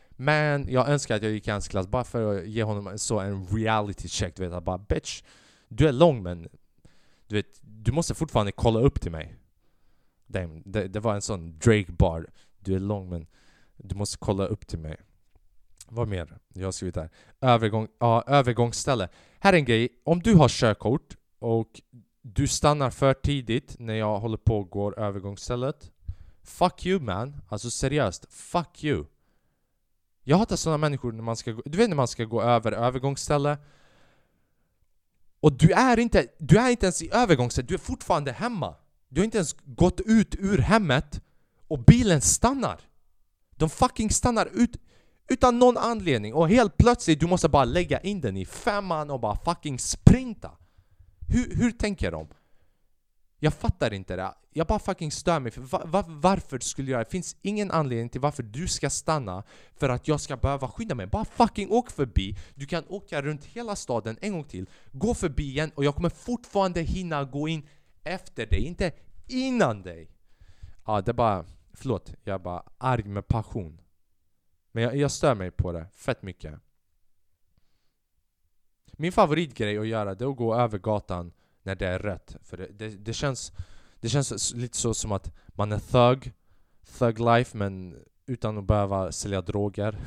Men 0.09 0.67
jag 0.69 0.89
önskar 0.89 1.15
att 1.15 1.23
jag 1.23 1.31
gick 1.31 1.47
i 1.47 1.51
hans 1.51 1.67
klass 1.67 1.87
bara 1.87 2.03
för 2.03 2.37
att 2.37 2.47
ge 2.47 2.63
honom 2.63 2.97
så 2.97 3.19
en 3.19 3.47
reality 3.47 4.07
check. 4.07 4.35
Du 4.35 4.43
vet, 4.43 4.53
att 4.53 4.63
bara 4.63 4.77
bitch, 4.77 5.23
du 5.67 5.87
är 5.87 5.91
lång 5.91 6.23
men 6.23 6.47
du 7.27 7.35
vet, 7.35 7.59
du 7.61 7.91
måste 7.91 8.15
fortfarande 8.15 8.51
kolla 8.51 8.79
upp 8.79 9.01
till 9.01 9.11
mig. 9.11 9.35
Damn, 10.27 10.61
det, 10.65 10.87
det 10.87 10.99
var 10.99 11.15
en 11.15 11.21
sån 11.21 11.59
Drake 11.59 11.91
bar. 11.91 12.27
Du 12.67 12.75
är 12.75 12.79
lång 12.79 13.09
men 13.09 13.27
du 13.77 13.95
måste 13.95 14.17
kolla 14.17 14.45
upp 14.45 14.67
till 14.67 14.79
mig. 14.79 14.97
Vad 15.87 16.07
mer? 16.07 16.37
Jag 16.53 16.67
har 16.67 16.71
skrivit 16.71 16.95
här. 16.95 17.09
Övergång, 17.41 17.87
ja, 17.99 18.23
övergångsställe. 18.27 19.09
Här 19.39 19.53
är 19.53 19.57
en 19.57 19.65
grej. 19.65 19.89
Om 20.03 20.19
du 20.19 20.35
har 20.35 20.49
körkort 20.49 21.17
och 21.39 21.81
du 22.21 22.47
stannar 22.47 22.89
för 22.89 23.13
tidigt 23.13 23.75
när 23.79 23.93
jag 23.93 24.19
håller 24.19 24.37
på 24.37 24.57
och 24.57 24.69
går 24.69 24.99
övergångsstället. 24.99 25.91
Fuck 26.43 26.85
you 26.85 26.99
man. 26.99 27.41
Alltså 27.49 27.69
seriöst. 27.69 28.33
Fuck 28.33 28.83
you. 28.83 29.05
Jag 30.23 30.37
hatar 30.37 30.55
sådana 30.55 30.77
människor 30.77 31.11
när 31.11 31.23
man 31.23 31.35
ska 31.35 31.51
gå, 31.51 31.61
Du 31.65 31.77
vet 31.77 31.89
när 31.89 31.95
man 31.95 32.07
ska 32.07 32.23
gå 32.23 32.41
över 32.41 32.71
övergångsställe 32.71 33.57
och 35.39 35.53
du 35.53 35.71
är 35.71 35.99
inte, 35.99 36.27
du 36.37 36.57
är 36.57 36.69
inte 36.69 36.85
ens 36.85 37.01
i 37.01 37.09
övergångsstället, 37.13 37.69
du 37.69 37.73
är 37.73 37.79
fortfarande 37.79 38.31
hemma. 38.31 38.75
Du 39.09 39.21
har 39.21 39.25
inte 39.25 39.37
ens 39.37 39.55
gått 39.63 40.01
ut 40.01 40.35
ur 40.39 40.57
hemmet 40.57 41.21
och 41.67 41.83
bilen 41.83 42.21
stannar. 42.21 42.81
De 43.55 43.69
fucking 43.69 44.09
stannar 44.09 44.49
ut 44.53 44.77
utan 45.29 45.59
någon 45.59 45.77
anledning 45.77 46.33
och 46.33 46.49
helt 46.49 46.77
plötsligt 46.77 47.19
du 47.19 47.27
måste 47.27 47.49
bara 47.49 47.65
lägga 47.65 47.99
in 47.99 48.21
den 48.21 48.37
i 48.37 48.45
femman 48.45 49.09
och 49.09 49.19
bara 49.19 49.35
fucking 49.35 49.79
sprinta. 49.79 50.51
Hur, 51.27 51.55
hur 51.55 51.71
tänker 51.71 52.11
de? 52.11 52.27
Jag 53.39 53.53
fattar 53.53 53.93
inte 53.93 54.15
det. 54.15 54.33
Jag 54.53 54.67
bara 54.67 54.79
fucking 54.79 55.11
stör 55.11 55.39
mig. 55.39 55.51
För 55.51 55.61
va, 55.61 55.81
va, 55.85 56.05
varför 56.07 56.59
skulle 56.59 56.91
jag... 56.91 57.01
Det 57.01 57.11
finns 57.11 57.35
ingen 57.41 57.71
anledning 57.71 58.09
till 58.09 58.21
varför 58.21 58.43
du 58.43 58.67
ska 58.67 58.89
stanna 58.89 59.43
för 59.75 59.89
att 59.89 60.07
jag 60.07 60.21
ska 60.21 60.37
behöva 60.37 60.67
skynda 60.67 60.95
mig. 60.95 61.07
Bara 61.07 61.25
fucking 61.25 61.71
åk 61.71 61.91
förbi. 61.91 62.37
Du 62.55 62.65
kan 62.65 62.83
åka 62.87 63.21
runt 63.21 63.45
hela 63.45 63.75
staden 63.75 64.17
en 64.21 64.31
gång 64.31 64.43
till. 64.43 64.69
Gå 64.91 65.13
förbi 65.13 65.43
igen 65.43 65.71
och 65.75 65.85
jag 65.85 65.95
kommer 65.95 66.09
fortfarande 66.09 66.81
hinna 66.81 67.23
gå 67.23 67.47
in 67.47 67.67
efter 68.03 68.45
dig, 68.45 68.65
inte 68.65 68.91
innan 69.27 69.81
dig. 69.81 70.09
Ja, 70.85 71.01
det 71.01 71.11
är 71.11 71.13
bara... 71.13 71.45
Förlåt, 71.79 72.13
jag 72.23 72.33
är 72.33 72.39
bara 72.39 72.63
arg 72.77 73.03
med 73.03 73.27
passion. 73.27 73.81
Men 74.71 74.83
jag, 74.83 74.95
jag 74.95 75.11
stör 75.11 75.35
mig 75.35 75.51
på 75.51 75.71
det 75.71 75.85
fett 75.93 76.21
mycket. 76.21 76.59
Min 78.91 79.11
favoritgrej 79.11 79.77
att 79.77 79.87
göra 79.87 80.15
det 80.15 80.25
är 80.25 80.29
att 80.29 80.37
gå 80.37 80.55
över 80.55 80.77
gatan 80.77 81.31
när 81.63 81.75
det 81.75 81.87
är 81.87 81.99
rött. 81.99 82.37
För 82.41 82.57
det, 82.57 82.67
det, 82.67 82.89
det, 82.89 83.13
känns, 83.13 83.51
det 83.99 84.09
känns 84.09 84.53
lite 84.53 84.77
så 84.77 84.93
som 84.93 85.11
att 85.11 85.31
man 85.47 85.71
är 85.71 85.79
thug, 85.79 86.33
thug 86.97 87.19
life 87.19 87.57
men 87.57 88.03
utan 88.25 88.57
att 88.57 88.63
behöva 88.63 89.11
sälja 89.11 89.41
droger. 89.41 89.97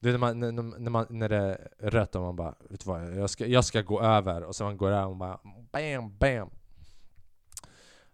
Det 0.00 0.08
är 0.08 0.12
när, 0.12 0.18
man, 0.18 0.40
när, 0.40 0.90
man, 0.90 1.06
när 1.10 1.28
det 1.28 1.36
är 1.36 1.90
rött 1.90 2.14
och 2.14 2.22
man 2.22 2.36
bara 2.36 2.54
vet 2.70 2.80
du 2.80 2.90
vad, 2.90 3.16
jag 3.16 3.30
ska, 3.30 3.46
jag 3.46 3.64
ska 3.64 3.82
gå 3.82 4.00
över 4.00 4.42
och 4.42 4.56
sen 4.56 4.66
man 4.66 4.76
går 4.76 4.90
över 4.90 5.06
och 5.06 5.16
bara 5.16 5.40
BAM 5.72 6.18
BAM 6.18 6.50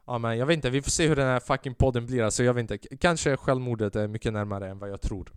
Ja 0.07 0.19
men 0.19 0.39
jag 0.39 0.47
vet 0.47 0.55
inte, 0.55 0.71
vi 0.71 0.83
får 0.83 0.91
se 0.91 1.09
hur 1.09 1.17
den 1.17 1.27
här 1.27 1.41
fucking 1.41 1.75
podden 1.75 2.07
blir 2.07 2.23
alltså, 2.23 2.45
jag 2.45 2.55
vet 2.55 2.71
inte. 2.71 2.97
Kanske 2.97 3.37
självmordet 3.37 3.97
är 3.97 4.09
mycket 4.09 4.33
närmare 4.33 4.69
än 4.71 4.79
vad 4.79 4.91
jag 4.91 5.01
tror. 5.01 5.33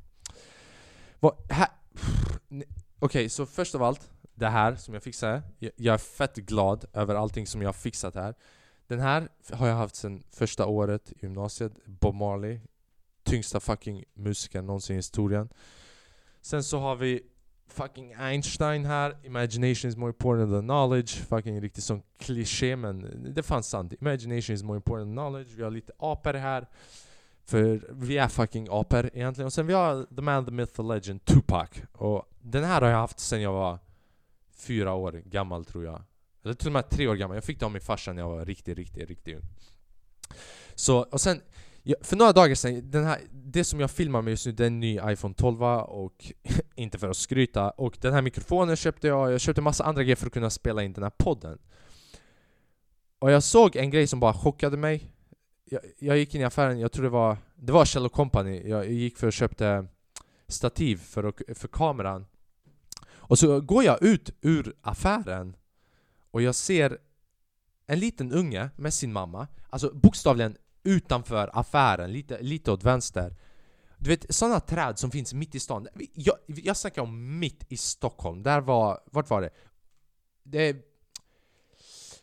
Okej, 1.20 1.46
okay, 1.50 2.64
Okej, 3.00 3.30
så 3.30 3.46
först 3.46 3.76
av 3.76 3.84
allt, 3.84 4.12
det 4.36 4.48
här 4.48 4.76
som 4.76 4.94
jag 4.94 5.04
fixade. 5.04 5.42
Jag 5.60 5.94
är 5.94 5.98
fett 5.98 6.36
glad 6.36 6.86
över 6.94 7.16
allting 7.16 7.48
som 7.48 7.62
jag 7.62 7.68
har 7.68 7.74
fixat 7.74 8.16
här. 8.16 8.36
Den 8.88 9.00
här 9.00 9.30
har 9.54 9.68
jag 9.68 9.76
haft 9.76 9.96
sedan 9.96 10.24
första 10.30 10.66
året 10.66 11.12
i 11.12 11.16
gymnasiet. 11.22 11.74
Bob 11.86 12.16
Marley. 12.16 12.60
Tyngsta 13.24 13.60
fucking 13.60 14.04
musikern 14.14 14.66
någonsin 14.66 14.94
i 14.94 14.98
historien. 14.98 15.50
Sen 16.42 16.64
så 16.64 16.80
har 16.80 16.96
vi 16.96 17.24
fucking 17.68 18.14
Einstein 18.14 18.86
här. 18.86 19.16
Imagination 19.24 19.90
is 19.90 19.98
more 19.98 20.10
important 20.10 20.52
than 20.52 20.64
knowledge. 20.64 21.16
Fucking 21.16 21.62
riktigt 21.62 21.84
sån 21.84 22.02
kliché 22.18 22.76
men 22.76 23.34
det 23.36 23.44
fanns 23.44 23.70
sant. 23.70 23.94
Imagination 24.02 24.56
is 24.56 24.64
more 24.64 24.78
important 24.78 25.08
than 25.08 25.16
knowledge. 25.16 25.56
Vi 25.56 25.64
har 25.64 25.72
lite 25.72 25.94
apor 26.00 26.34
här. 26.34 26.68
För 27.46 27.82
vi 27.92 28.18
är 28.18 28.28
fucking 28.28 28.68
apor 28.72 29.10
egentligen. 29.14 29.46
Och 29.46 29.54
sen 29.54 29.68
vi 29.68 29.74
har 29.74 30.16
the 30.16 30.22
man, 30.22 30.46
the 30.46 30.52
myth, 30.52 30.74
the 30.74 30.84
legend, 30.84 31.26
Tupac. 31.26 31.70
Och 31.92 32.26
den 32.42 32.64
här 32.64 32.82
har 32.82 32.90
jag 32.90 32.98
haft 32.98 33.20
sen 33.20 33.42
jag 33.42 33.54
var 33.54 33.80
fyra 34.56 34.94
år 34.94 35.22
gammal 35.26 35.66
tror 35.66 35.86
jag. 35.86 36.02
Eller 36.44 36.54
till 36.54 36.68
och 36.68 36.74
med 36.74 36.90
tre 36.90 37.08
år 37.08 37.16
gammal. 37.16 37.38
Jag 37.38 37.44
fick 37.44 37.60
det 37.60 37.66
av 37.66 37.72
min 37.72 37.82
farsa 37.82 38.14
när 38.14 38.22
jag 38.22 38.30
var 38.30 38.46
riktigt, 38.46 38.78
riktigt, 38.78 39.10
riktigt 39.10 39.36
ung. 39.36 39.44
Så, 40.76 41.00
och 41.00 41.22
sen 41.22 41.42
för 42.02 42.16
några 42.16 42.34
dagar 42.34 42.56
sedan, 42.56 42.92
den 42.92 43.04
här, 43.06 43.22
det 43.32 43.64
som 43.64 43.80
jag 43.80 43.92
filmar 43.92 44.22
med 44.22 44.32
just 44.32 44.46
nu 44.46 44.52
det 44.52 44.64
är 44.64 44.68
en 44.68 44.80
ny 44.80 45.00
iPhone 45.04 45.34
12 45.34 45.64
och 45.64 46.32
inte 46.76 46.98
för 46.98 47.10
att 47.10 47.18
skryta, 47.18 47.70
och 47.70 47.98
den 48.02 48.14
här 48.14 48.22
mikrofonen 48.22 48.76
köpte 48.76 49.08
jag, 49.08 49.32
jag 49.32 49.42
köpte 49.42 49.62
massa 49.62 49.84
andra 49.84 50.04
grejer 50.04 50.16
för 50.16 50.28
att 50.28 50.34
kunna 50.34 50.50
spela 50.50 50.84
in 50.84 50.94
den 50.94 51.04
här 51.04 51.12
podden. 51.18 51.60
Och 53.20 53.32
jag 53.32 53.44
såg 53.44 53.76
en 53.76 53.90
grej 53.90 54.08
som 54.08 54.20
bara 54.20 54.34
chockade 54.34 54.78
mig. 54.78 55.12
Jag, 55.66 55.82
jag 56.00 56.18
gick 56.18 56.36
in 56.36 56.42
i 56.42 56.44
affären, 56.44 56.80
jag 56.80 56.92
tror 56.92 57.04
det 57.04 57.10
var, 57.10 57.38
det 57.56 57.72
var 57.72 57.86
Kjell 57.86 58.10
Company, 58.10 58.70
jag 58.70 58.92
gick 58.92 59.18
för 59.18 59.28
och 59.28 59.34
köpte 59.34 59.88
stativ 60.48 60.98
för, 60.98 61.54
för 61.54 61.68
kameran. 61.68 62.26
Och 63.10 63.40
så 63.40 63.62
går 63.62 63.84
jag 63.84 64.04
ut 64.04 64.30
ur 64.42 64.76
affären 64.82 65.56
och 66.32 66.42
jag 66.42 66.56
ser 66.56 66.98
en 67.88 68.00
liten 68.00 68.32
unge 68.32 68.70
med 68.76 68.94
sin 68.94 69.14
mamma, 69.14 69.48
alltså 69.70 69.92
bokstavligen 69.94 70.58
utanför 70.88 71.50
affären, 71.54 72.12
lite, 72.12 72.42
lite 72.42 72.72
åt 72.72 72.84
vänster. 72.84 73.36
Du 73.98 74.10
vet 74.10 74.36
sådana 74.36 74.60
träd 74.60 75.00
som 75.00 75.12
finns 75.12 75.34
mitt 75.34 75.56
i 75.56 75.60
stan. 75.60 75.88
Jag, 76.14 76.36
jag 76.48 76.78
snackar 76.78 77.02
om 77.02 77.40
mitt 77.40 77.66
i 77.70 77.78
Stockholm. 77.78 78.44
Där 78.44 78.62
var, 78.62 79.00
vart 79.12 79.30
var 79.30 79.42
det? 79.42 79.50
Det 80.44 80.76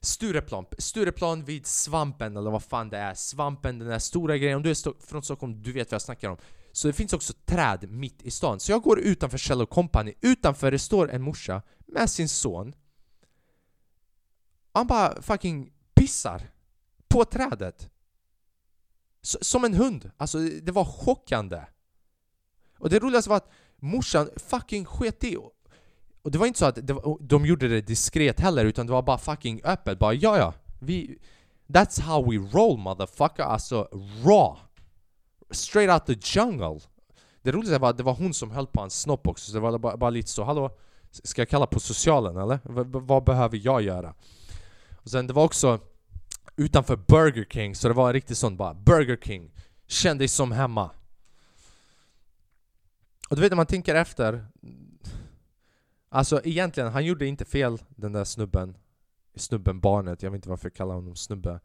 Stureplan, 0.00 0.66
Stureplan 0.78 1.44
vid 1.44 1.66
Svampen 1.66 2.37
eller 2.37 2.50
vad 2.50 2.62
fan 2.62 2.90
det 2.90 2.99
är. 2.99 3.14
Svampen, 3.14 3.78
den 3.78 3.88
där 3.88 3.99
stora 3.99 4.38
grejen. 4.38 4.56
Om 4.56 4.62
du 4.62 4.71
är 4.71 4.75
sto- 4.75 5.06
från 5.06 5.23
Stockholm, 5.23 5.62
du 5.62 5.73
vet 5.73 5.90
vad 5.90 5.94
jag 5.94 6.02
snackar 6.02 6.28
om. 6.30 6.37
Så 6.73 6.87
det 6.87 6.92
finns 6.92 7.12
också 7.12 7.33
träd 7.44 7.90
mitt 7.90 8.23
i 8.23 8.30
stan. 8.30 8.61
Så 8.61 8.73
jag 8.73 8.83
går 8.83 9.00
utanför 9.00 9.38
Shell 9.38 9.66
Company. 9.66 10.14
Utanför 10.21 10.71
det 10.71 10.78
står 10.78 11.11
en 11.11 11.23
morsa 11.23 11.62
med 11.87 12.11
sin 12.11 12.28
son. 12.28 12.75
Han 14.73 14.87
bara 14.87 15.23
fucking 15.23 15.73
pissar 15.94 16.50
på 17.09 17.25
trädet. 17.25 17.90
Som 19.25 19.64
en 19.64 19.75
hund. 19.75 20.11
Alltså 20.16 20.38
det 20.38 20.73
var 20.73 20.85
chockande. 20.85 21.61
Och 22.78 22.90
det 22.90 22.99
roligaste 22.99 23.31
var 23.31 23.37
att 23.37 23.50
morsan 23.76 24.28
fucking 24.37 24.85
sket 24.85 25.25
i. 25.25 25.37
Och 26.23 26.31
det 26.31 26.38
var 26.38 26.47
inte 26.47 26.59
så 26.59 26.66
att 26.66 26.90
var, 26.90 27.19
de 27.21 27.47
gjorde 27.47 27.69
det 27.69 27.81
diskret 27.81 28.40
heller 28.40 28.64
utan 28.64 28.87
det 28.87 28.93
var 28.93 29.02
bara 29.02 29.19
fucking 29.19 29.61
öppet. 29.64 29.99
Bara 29.99 30.14
ja 30.14 30.38
ja, 30.38 30.55
vi... 30.81 31.18
That's 31.66 32.01
how 32.01 32.31
we 32.31 32.37
roll 32.59 32.79
motherfucker. 32.79 33.42
Alltså 33.42 33.88
raw. 34.25 34.59
Straight 35.51 35.90
out 35.90 36.07
the 36.07 36.38
jungle. 36.38 36.81
Det 37.42 37.53
roliga 37.53 37.79
var 37.79 37.90
att 37.90 37.96
det 37.96 38.03
var 38.03 38.14
hon 38.14 38.35
som 38.35 38.51
höll 38.51 38.66
på 38.66 38.81
hans 38.81 39.01
snopp 39.01 39.29
också, 39.29 39.51
så 39.51 39.55
det 39.55 39.61
var 39.61 39.79
bara, 39.79 39.96
bara 39.96 40.11
lite 40.11 40.31
så 40.31 40.44
Hallå? 40.44 40.70
Ska 41.11 41.40
jag 41.40 41.49
kalla 41.49 41.66
på 41.66 41.81
socialen 41.81 42.37
eller? 42.37 42.59
V- 42.64 43.01
vad 43.07 43.25
behöver 43.25 43.61
jag 43.62 43.83
göra? 43.83 44.14
Och 44.96 45.11
sen 45.11 45.27
det 45.27 45.33
var 45.33 45.44
också 45.44 45.81
utanför 46.57 46.97
Burger 46.97 47.47
King, 47.51 47.75
så 47.75 47.88
det 47.88 47.95
var 47.95 48.12
riktigt 48.12 48.38
sånt 48.38 48.59
bara 48.59 48.75
Burger 48.75 49.17
King, 49.17 49.55
känn 49.87 50.19
dig 50.19 50.29
som 50.29 50.53
hemma. 50.53 50.90
Och 53.29 53.37
du 53.37 53.43
vet 53.43 53.53
när 53.53 53.57
man 53.57 53.67
tänker 53.67 53.95
efter 53.95 54.47
Alltså 56.09 56.40
egentligen, 56.45 56.93
han 56.93 57.05
gjorde 57.05 57.27
inte 57.27 57.45
fel 57.45 57.79
den 57.88 58.12
där 58.12 58.25
snubben 58.25 58.77
Snubben, 59.37 59.81
barnet, 59.81 60.23
jag 60.23 60.31
vet 60.31 60.38
inte 60.38 60.49
varför 60.49 60.67
jag 60.67 60.75
kallar 60.75 60.95
honom 60.95 61.17
snubbe. 61.17 61.61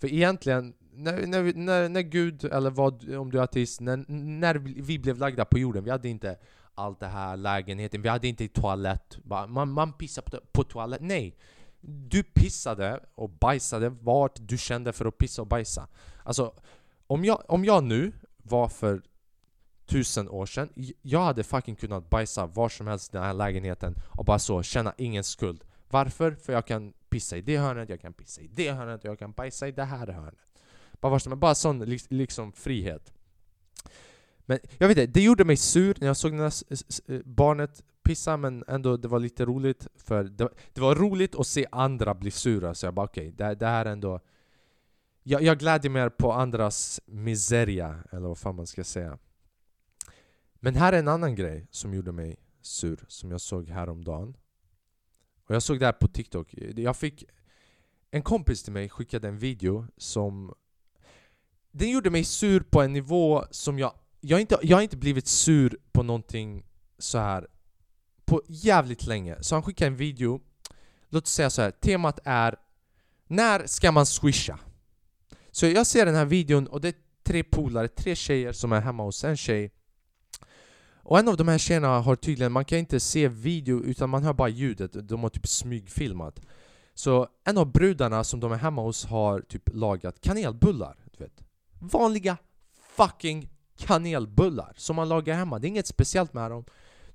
För 0.00 0.12
egentligen, 0.12 0.74
när, 0.92 1.26
när, 1.26 1.54
när, 1.54 1.88
när 1.88 2.00
Gud, 2.00 2.44
eller 2.44 2.70
vad, 2.70 3.14
om 3.14 3.30
du 3.30 3.38
är 3.38 3.42
ateist, 3.42 3.80
när, 3.80 4.04
när 4.08 4.54
vi 4.54 4.98
blev 4.98 5.18
lagda 5.18 5.44
på 5.44 5.58
jorden, 5.58 5.84
vi 5.84 5.90
hade 5.90 6.08
inte 6.08 6.38
allt 6.74 7.00
det 7.00 7.06
här, 7.06 7.36
lägenheten, 7.36 8.02
vi 8.02 8.08
hade 8.08 8.28
inte 8.28 8.48
toalett. 8.48 9.18
Man, 9.48 9.70
man 9.70 9.92
pissar 9.92 10.22
på, 10.22 10.40
på 10.52 10.64
toalett, 10.64 11.00
nej 11.00 11.36
du 11.86 12.22
pissade 12.22 13.00
och 13.14 13.30
bajsade 13.30 13.88
vart 13.88 14.36
du 14.40 14.58
kände 14.58 14.92
för 14.92 15.04
att 15.04 15.18
pissa 15.18 15.42
och 15.42 15.48
bajsa. 15.48 15.88
Alltså, 16.22 16.54
om 17.06 17.24
jag, 17.24 17.42
om 17.48 17.64
jag 17.64 17.84
nu 17.84 18.12
var 18.36 18.68
för 18.68 19.02
tusen 19.86 20.28
år 20.28 20.46
sedan, 20.46 20.68
jag 21.02 21.20
hade 21.20 21.44
fucking 21.44 21.76
kunnat 21.76 22.10
bajsa 22.10 22.46
var 22.46 22.68
som 22.68 22.86
helst 22.86 23.14
i 23.14 23.16
den 23.16 23.26
här 23.26 23.34
lägenheten 23.34 23.94
och 24.18 24.24
bara 24.24 24.38
så 24.38 24.62
känna 24.62 24.94
ingen 24.98 25.24
skuld. 25.24 25.64
Varför? 25.90 26.32
För 26.32 26.52
jag 26.52 26.66
kan 26.66 26.92
pissa 27.08 27.36
i 27.36 27.40
det 27.40 27.58
hörnet, 27.58 27.88
jag 27.88 28.00
kan 28.00 28.12
pissa 28.12 28.40
i 28.40 28.46
det 28.46 28.72
hörnet 28.72 29.00
och 29.00 29.10
jag 29.10 29.18
kan 29.18 29.32
bajsa 29.32 29.68
i 29.68 29.72
det 29.72 29.84
här 29.84 30.06
hörnet. 30.06 30.38
Bara 31.00 31.10
var 31.10 31.18
som 31.18 31.32
helst, 31.32 31.40
bara 31.40 31.54
sån 31.54 31.78
liksom 32.08 32.52
frihet. 32.52 33.12
Men 34.46 34.58
jag 34.78 34.88
vet 34.88 34.98
inte, 34.98 35.12
det 35.12 35.24
gjorde 35.24 35.44
mig 35.44 35.56
sur 35.56 35.96
när 36.00 36.06
jag 36.06 36.16
såg 36.16 36.32
det 36.32 36.38
där 36.38 37.22
barnet 37.24 37.82
pissa 38.04 38.36
men 38.36 38.64
ändå 38.68 38.96
det 38.96 39.08
var 39.08 39.18
lite 39.18 39.44
roligt 39.44 39.86
för 39.96 40.24
det, 40.24 40.48
det 40.72 40.80
var 40.80 40.94
roligt 40.94 41.34
att 41.34 41.46
se 41.46 41.66
andra 41.72 42.14
bli 42.14 42.30
sura 42.30 42.74
så 42.74 42.86
jag 42.86 42.94
bara 42.94 43.06
okej, 43.06 43.32
det, 43.32 43.54
det 43.54 43.66
här 43.66 43.86
är 43.86 43.90
ändå 43.92 44.20
jag, 45.26 45.42
jag 45.42 45.58
glädjer 45.58 45.90
mig 45.90 46.10
på 46.10 46.32
andras 46.32 47.00
miseria, 47.06 48.04
eller 48.12 48.28
vad 48.28 48.38
fan 48.38 48.56
man 48.56 48.66
ska 48.66 48.84
säga. 48.84 49.18
Men 50.54 50.74
här 50.74 50.92
är 50.92 50.98
en 50.98 51.08
annan 51.08 51.34
grej 51.34 51.66
som 51.70 51.94
gjorde 51.94 52.12
mig 52.12 52.36
sur, 52.62 53.04
som 53.08 53.30
jag 53.30 53.40
såg 53.40 53.68
häromdagen. 53.68 54.36
Och 55.46 55.54
jag 55.54 55.62
såg 55.62 55.80
det 55.80 55.86
här 55.86 55.92
på 55.92 56.08
TikTok, 56.08 56.54
jag 56.76 56.96
fick 56.96 57.24
En 58.10 58.22
kompis 58.22 58.62
till 58.62 58.72
mig 58.72 58.88
skickade 58.88 59.28
en 59.28 59.38
video 59.38 59.86
som 59.96 60.54
Den 61.70 61.90
gjorde 61.90 62.10
mig 62.10 62.24
sur 62.24 62.60
på 62.60 62.82
en 62.82 62.92
nivå 62.92 63.44
som 63.50 63.78
jag 63.78 63.92
Jag 64.20 64.36
har 64.36 64.40
inte, 64.40 64.58
jag 64.62 64.76
har 64.76 64.82
inte 64.82 64.96
blivit 64.96 65.26
sur 65.26 65.78
på 65.92 66.02
någonting 66.02 66.66
så 66.98 67.18
här 67.18 67.48
på 68.24 68.42
jävligt 68.48 69.06
länge. 69.06 69.36
Så 69.40 69.54
han 69.54 69.62
skickade 69.62 69.86
en 69.86 69.96
video, 69.96 70.40
låt 71.08 71.24
oss 71.24 71.32
säga 71.32 71.50
så 71.50 71.62
här. 71.62 71.70
temat 71.70 72.18
är 72.24 72.56
När 73.26 73.66
ska 73.66 73.92
man 73.92 74.06
swisha? 74.06 74.58
Så 75.50 75.66
jag 75.66 75.86
ser 75.86 76.06
den 76.06 76.14
här 76.14 76.24
videon 76.24 76.66
och 76.66 76.80
det 76.80 76.88
är 76.88 76.94
tre 77.22 77.42
polare, 77.44 77.88
tre 77.88 78.14
tjejer 78.14 78.52
som 78.52 78.72
är 78.72 78.80
hemma 78.80 79.02
hos 79.02 79.24
en 79.24 79.36
tjej 79.36 79.70
och 81.06 81.18
en 81.18 81.28
av 81.28 81.36
de 81.36 81.48
här 81.48 81.58
tjejerna 81.58 82.00
har 82.00 82.16
tydligen, 82.16 82.52
man 82.52 82.64
kan 82.64 82.78
inte 82.78 83.00
se 83.00 83.28
video 83.28 83.84
utan 83.84 84.10
man 84.10 84.22
hör 84.22 84.32
bara 84.32 84.48
ljudet, 84.48 85.08
de 85.08 85.22
har 85.22 85.28
typ 85.28 85.46
smygfilmat 85.46 86.40
Så 86.94 87.28
en 87.44 87.58
av 87.58 87.72
brudarna 87.72 88.24
som 88.24 88.40
de 88.40 88.52
är 88.52 88.56
hemma 88.56 88.82
hos 88.82 89.04
har 89.04 89.40
typ 89.40 89.70
lagat 89.72 90.20
kanelbullar, 90.20 90.96
du 91.16 91.24
vet 91.24 91.42
Vanliga 91.78 92.36
fucking 92.96 93.50
kanelbullar 93.76 94.72
som 94.76 94.96
man 94.96 95.08
lagar 95.08 95.34
hemma, 95.34 95.58
det 95.58 95.66
är 95.66 95.68
inget 95.68 95.86
speciellt 95.86 96.34
med 96.34 96.50
dem 96.50 96.64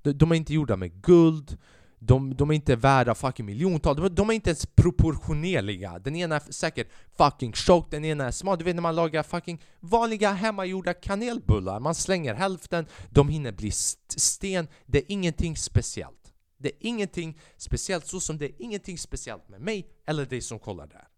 de, 0.02 0.12
de 0.12 0.32
är 0.32 0.36
inte 0.36 0.54
gjorda 0.54 0.76
med 0.76 1.02
guld, 1.02 1.58
de, 1.98 2.36
de 2.36 2.50
är 2.50 2.54
inte 2.54 2.76
värda 2.76 3.14
fucking 3.14 3.46
miljontals, 3.46 3.98
de, 3.98 4.14
de 4.14 4.30
är 4.30 4.34
inte 4.34 4.50
ens 4.50 4.66
proportionerliga. 4.66 5.98
Den 5.98 6.16
ena 6.16 6.36
är 6.36 6.52
säkert 6.52 6.88
fucking 7.16 7.52
tjock, 7.52 7.90
den 7.90 8.04
ena 8.04 8.24
är 8.26 8.30
smal. 8.30 8.58
Du 8.58 8.64
vet 8.64 8.74
när 8.74 8.82
man 8.82 8.96
lagar 8.96 9.22
fucking 9.22 9.60
vanliga 9.80 10.32
hemmagjorda 10.32 10.94
kanelbullar. 10.94 11.80
Man 11.80 11.94
slänger 11.94 12.34
hälften, 12.34 12.86
de 13.10 13.28
hinner 13.28 13.52
bli 13.52 13.68
st- 13.68 14.20
sten. 14.20 14.68
Det 14.86 14.98
är 14.98 15.04
ingenting 15.08 15.56
speciellt. 15.56 16.32
Det 16.58 16.68
är 16.68 16.76
ingenting 16.80 17.38
speciellt 17.56 18.06
så 18.06 18.20
som 18.20 18.38
det 18.38 18.44
är 18.44 18.52
ingenting 18.58 18.98
speciellt 18.98 19.48
med 19.48 19.60
mig 19.60 19.86
eller 20.06 20.26
dig 20.26 20.40
som 20.40 20.58
kollar 20.58 20.86
där. 20.86 21.08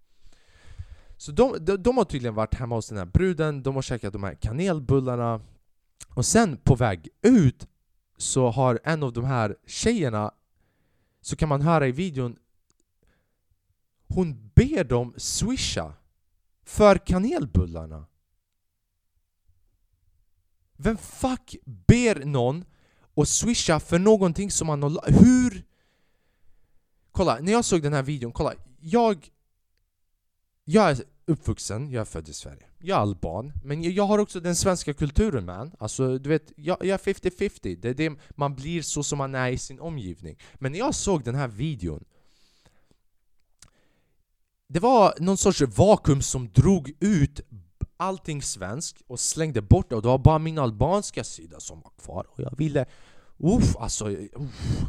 Så 1.16 1.32
de, 1.32 1.56
de, 1.64 1.76
de 1.76 1.96
har 1.96 2.04
tydligen 2.04 2.34
varit 2.34 2.54
hemma 2.54 2.74
hos 2.74 2.88
den 2.88 2.98
här 2.98 3.06
bruden, 3.06 3.62
de 3.62 3.74
har 3.74 3.82
käkat 3.82 4.12
de 4.12 4.24
här 4.24 4.34
kanelbullarna. 4.34 5.40
Och 6.14 6.26
sen 6.26 6.56
på 6.56 6.74
väg 6.74 7.08
ut 7.22 7.66
så 8.22 8.50
har 8.50 8.80
en 8.84 9.02
av 9.02 9.12
de 9.12 9.24
här 9.24 9.56
tjejerna 9.66 10.34
så 11.20 11.36
kan 11.36 11.48
man 11.48 11.62
höra 11.62 11.88
i 11.88 11.92
videon 11.92 12.36
hon 14.14 14.50
ber 14.54 14.84
dem 14.84 15.14
swisha 15.16 15.94
för 16.64 16.96
kanelbullarna. 16.96 18.06
Vem 20.76 20.96
fuck 20.96 21.56
ber 21.64 22.24
någon 22.24 22.64
att 23.16 23.28
swisha 23.28 23.80
för 23.80 23.98
någonting 23.98 24.50
som 24.50 24.66
man 24.66 24.82
har... 24.82 25.12
Hur? 25.24 25.66
Kolla, 27.12 27.38
när 27.40 27.52
jag 27.52 27.64
såg 27.64 27.82
den 27.82 27.92
här 27.92 28.02
videon, 28.02 28.32
kolla. 28.32 28.54
Jag... 28.80 29.30
Jag 30.64 30.90
är 30.90 31.04
uppvuxen, 31.26 31.90
jag 31.90 32.00
är 32.00 32.04
född 32.04 32.28
i 32.28 32.32
Sverige. 32.32 32.66
Jag 32.78 32.96
är 32.96 33.02
alban, 33.02 33.52
men 33.64 33.94
jag 33.94 34.06
har 34.06 34.18
också 34.18 34.40
den 34.40 34.56
svenska 34.56 34.94
kulturen 34.94 35.44
man. 35.44 35.72
Alltså 35.78 36.18
du 36.18 36.28
vet, 36.28 36.52
jag, 36.56 36.76
jag 36.80 36.88
är 36.88 37.12
50-50. 37.12 37.76
Det 37.82 37.88
är 37.88 37.94
det 37.94 38.18
man 38.30 38.54
blir 38.54 38.82
så 38.82 39.02
som 39.02 39.18
man 39.18 39.34
är 39.34 39.50
i 39.50 39.58
sin 39.58 39.80
omgivning. 39.80 40.38
Men 40.54 40.72
när 40.72 40.78
jag 40.78 40.94
såg 40.94 41.24
den 41.24 41.34
här 41.34 41.48
videon 41.48 42.04
det 44.72 44.80
var 44.80 45.14
någon 45.18 45.36
sorts 45.36 45.60
vakuum 45.60 46.22
som 46.22 46.48
drog 46.52 46.92
ut 47.00 47.40
allting 47.96 48.42
svenskt 48.42 49.02
och 49.06 49.20
slängde 49.20 49.62
bort 49.62 49.90
det 49.90 49.96
och 49.96 50.02
det 50.02 50.08
var 50.08 50.18
bara 50.18 50.38
min 50.38 50.58
albanska 50.58 51.24
sida 51.24 51.60
som 51.60 51.80
var 51.80 51.90
kvar 52.02 52.26
och 52.28 52.40
jag 52.40 52.56
ville... 52.56 52.86
Uff, 53.38 53.76
alltså... 53.76 54.10
Uff. 54.10 54.84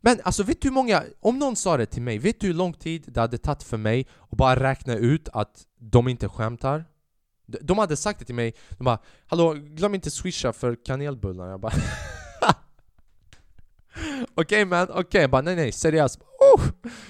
Men 0.00 0.20
alltså 0.24 0.42
vet 0.42 0.60
du 0.60 0.68
hur 0.68 0.74
många, 0.74 1.04
om 1.20 1.38
någon 1.38 1.56
sa 1.56 1.76
det 1.76 1.86
till 1.86 2.02
mig, 2.02 2.18
vet 2.18 2.40
du 2.40 2.46
hur 2.46 2.54
lång 2.54 2.72
tid 2.72 3.04
det 3.08 3.20
hade 3.20 3.38
tagit 3.38 3.62
för 3.62 3.76
mig 3.76 4.06
att 4.30 4.38
bara 4.38 4.62
räkna 4.62 4.94
ut 4.94 5.28
att 5.32 5.66
de 5.78 6.08
inte 6.08 6.28
skämtar? 6.28 6.84
De 7.46 7.78
hade 7.78 7.96
sagt 7.96 8.18
det 8.18 8.24
till 8.24 8.34
mig, 8.34 8.54
de 8.78 8.84
bara 8.84 8.98
'Hallå, 9.26 9.52
glöm 9.52 9.94
inte 9.94 10.10
swisha 10.10 10.52
för 10.52 10.74
kanelbullarna' 10.74 11.50
Jag 11.50 11.60
bara 11.60 11.72
Okej 13.94 14.26
okay, 14.34 14.64
man, 14.64 14.82
okej, 14.82 15.00
okay. 15.00 15.26
bara 15.26 15.42
nej 15.42 15.56
nej, 15.56 15.72
seriöst 15.72 16.20
oh, 16.20 16.62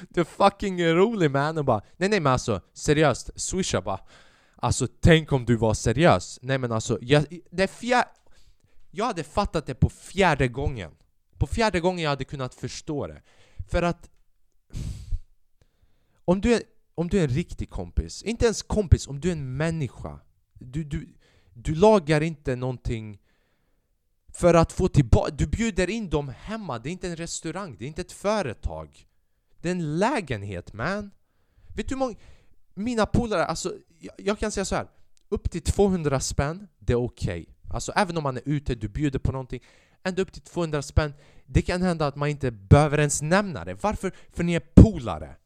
Du 0.09 0.21
är 0.21 0.25
fucking 0.25 0.85
rolig 0.85 1.31
man! 1.31 1.59
Och 1.59 1.65
bara 1.65 1.83
nej 1.97 2.09
nej 2.09 2.21
men 2.21 2.33
alltså, 2.33 2.61
seriöst, 2.75 3.31
swisha 3.41 3.81
bara 3.81 4.01
Alltså 4.57 4.87
tänk 5.01 5.33
om 5.33 5.45
du 5.45 5.57
var 5.57 5.75
seriös! 5.75 6.39
Nej 6.43 6.59
men 6.59 6.73
alltså, 6.73 6.99
jag, 7.01 7.25
det 7.51 7.63
är 7.63 7.67
fjär... 7.67 8.05
Jag 8.91 9.05
hade 9.05 9.25
fattat 9.25 9.67
det 9.67 9.75
på 9.75 9.89
fjärde 9.89 10.49
gången 10.49 10.91
på 11.41 11.47
fjärde 11.47 11.81
gången 11.81 12.03
jag 12.03 12.11
hade 12.11 12.25
kunnat 12.25 12.55
förstå 12.55 13.07
det. 13.07 13.23
För 13.71 13.83
att... 13.83 14.11
Om 16.25 16.41
du 16.41 16.55
är, 16.55 16.63
om 16.95 17.09
du 17.09 17.19
är 17.19 17.25
en 17.25 17.35
riktig 17.35 17.71
kompis, 17.71 18.23
inte 18.23 18.45
ens 18.45 18.63
kompis, 18.63 19.07
om 19.07 19.21
du 19.21 19.29
är 19.29 19.33
en 19.33 19.57
människa. 19.57 20.21
Du, 20.53 20.85
du, 20.85 21.15
du 21.55 21.75
lagar 21.75 22.21
inte 22.21 22.57
någonting 22.57 23.19
för 24.33 24.55
att 24.55 24.73
få 24.73 24.89
tillbaka... 24.89 25.35
Du 25.35 25.47
bjuder 25.47 25.91
in 25.91 26.11
dem 26.11 26.29
hemma, 26.29 26.79
det 26.79 26.89
är 26.89 26.93
inte 26.93 27.09
en 27.09 27.17
restaurang, 27.17 27.77
det 27.79 27.85
är 27.85 27.89
inte 27.89 28.01
ett 28.01 28.13
företag. 28.13 29.07
Det 29.61 29.69
är 29.69 29.73
en 29.73 29.99
lägenhet 29.99 30.73
man. 30.73 31.11
Vet 31.77 31.89
du 31.89 31.95
hur 31.95 31.99
många... 31.99 32.15
Mina 32.75 33.07
polare, 33.07 33.45
alltså 33.45 33.75
jag, 33.99 34.15
jag, 34.19 34.39
kan 34.39 34.53
säga 34.53 34.65
så 34.65 34.75
här. 34.75 34.89
Upp 35.29 35.51
till 35.51 35.63
200 35.63 36.21
spänn, 36.21 36.69
det 36.79 36.93
är 36.93 37.05
okej. 37.05 37.43
Okay. 37.43 37.55
Alltså 37.75 37.93
även 37.97 38.17
om 38.17 38.23
man 38.23 38.37
är 38.37 38.43
ute, 38.45 38.75
du 38.75 38.89
bjuder 38.89 39.19
på 39.19 39.33
någonting 39.33 39.61
ända 40.05 40.23
upp 40.23 40.33
till 40.33 40.43
200 40.43 40.83
spänn. 40.83 41.15
Det 41.47 41.63
kan 41.63 41.83
hända 41.83 42.07
att 42.07 42.17
man 42.17 42.29
inte 42.29 42.51
behöver 42.51 42.99
ens 42.99 43.23
nämna 43.23 43.65
det. 43.65 43.75
Varför? 43.75 44.13
För 44.33 44.45
ni 44.45 44.55
är 44.55 44.63
polare. 44.75 45.37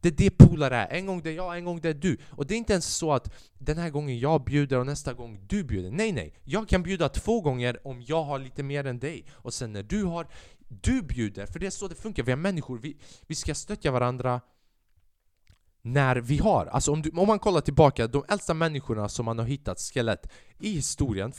Det 0.00 0.08
är 0.08 0.12
det 0.12 0.30
polare 0.30 0.76
är. 0.76 0.96
En 0.96 1.06
gång 1.06 1.22
det 1.22 1.30
är 1.30 1.34
jag, 1.34 1.56
en 1.56 1.64
gång 1.64 1.80
det 1.80 1.88
är 1.88 1.94
du. 1.94 2.18
Och 2.30 2.46
det 2.46 2.54
är 2.54 2.58
inte 2.58 2.72
ens 2.72 2.86
så 2.86 3.12
att 3.12 3.34
den 3.58 3.78
här 3.78 3.90
gången 3.90 4.18
jag 4.18 4.44
bjuder 4.44 4.78
och 4.78 4.86
nästa 4.86 5.12
gång 5.12 5.44
du 5.46 5.64
bjuder. 5.64 5.90
Nej, 5.90 6.12
nej. 6.12 6.34
Jag 6.44 6.68
kan 6.68 6.82
bjuda 6.82 7.08
två 7.08 7.40
gånger 7.40 7.86
om 7.86 8.02
jag 8.02 8.24
har 8.24 8.38
lite 8.38 8.62
mer 8.62 8.86
än 8.86 8.98
dig. 8.98 9.26
Och 9.32 9.54
sen 9.54 9.72
när 9.72 9.82
du 9.82 10.04
har, 10.04 10.26
du 10.68 11.02
bjuder. 11.02 11.46
För 11.46 11.58
det 11.58 11.66
är 11.66 11.70
så 11.70 11.88
det 11.88 11.94
funkar. 11.94 12.22
Vi 12.22 12.32
är 12.32 12.36
människor. 12.36 12.78
Vi, 12.78 12.96
vi 13.26 13.34
ska 13.34 13.54
stötta 13.54 13.90
varandra 13.90 14.40
när 15.82 16.16
vi 16.16 16.38
har. 16.38 16.66
Alltså 16.66 16.92
om, 16.92 17.02
du, 17.02 17.10
om 17.10 17.26
man 17.26 17.38
kollar 17.38 17.60
tillbaka, 17.60 18.06
de 18.06 18.24
äldsta 18.28 18.54
människorna 18.54 19.08
som 19.08 19.24
man 19.24 19.38
har 19.38 19.46
hittat 19.46 19.80
skelett 19.80 20.32
i 20.58 20.72
historien. 20.72 21.32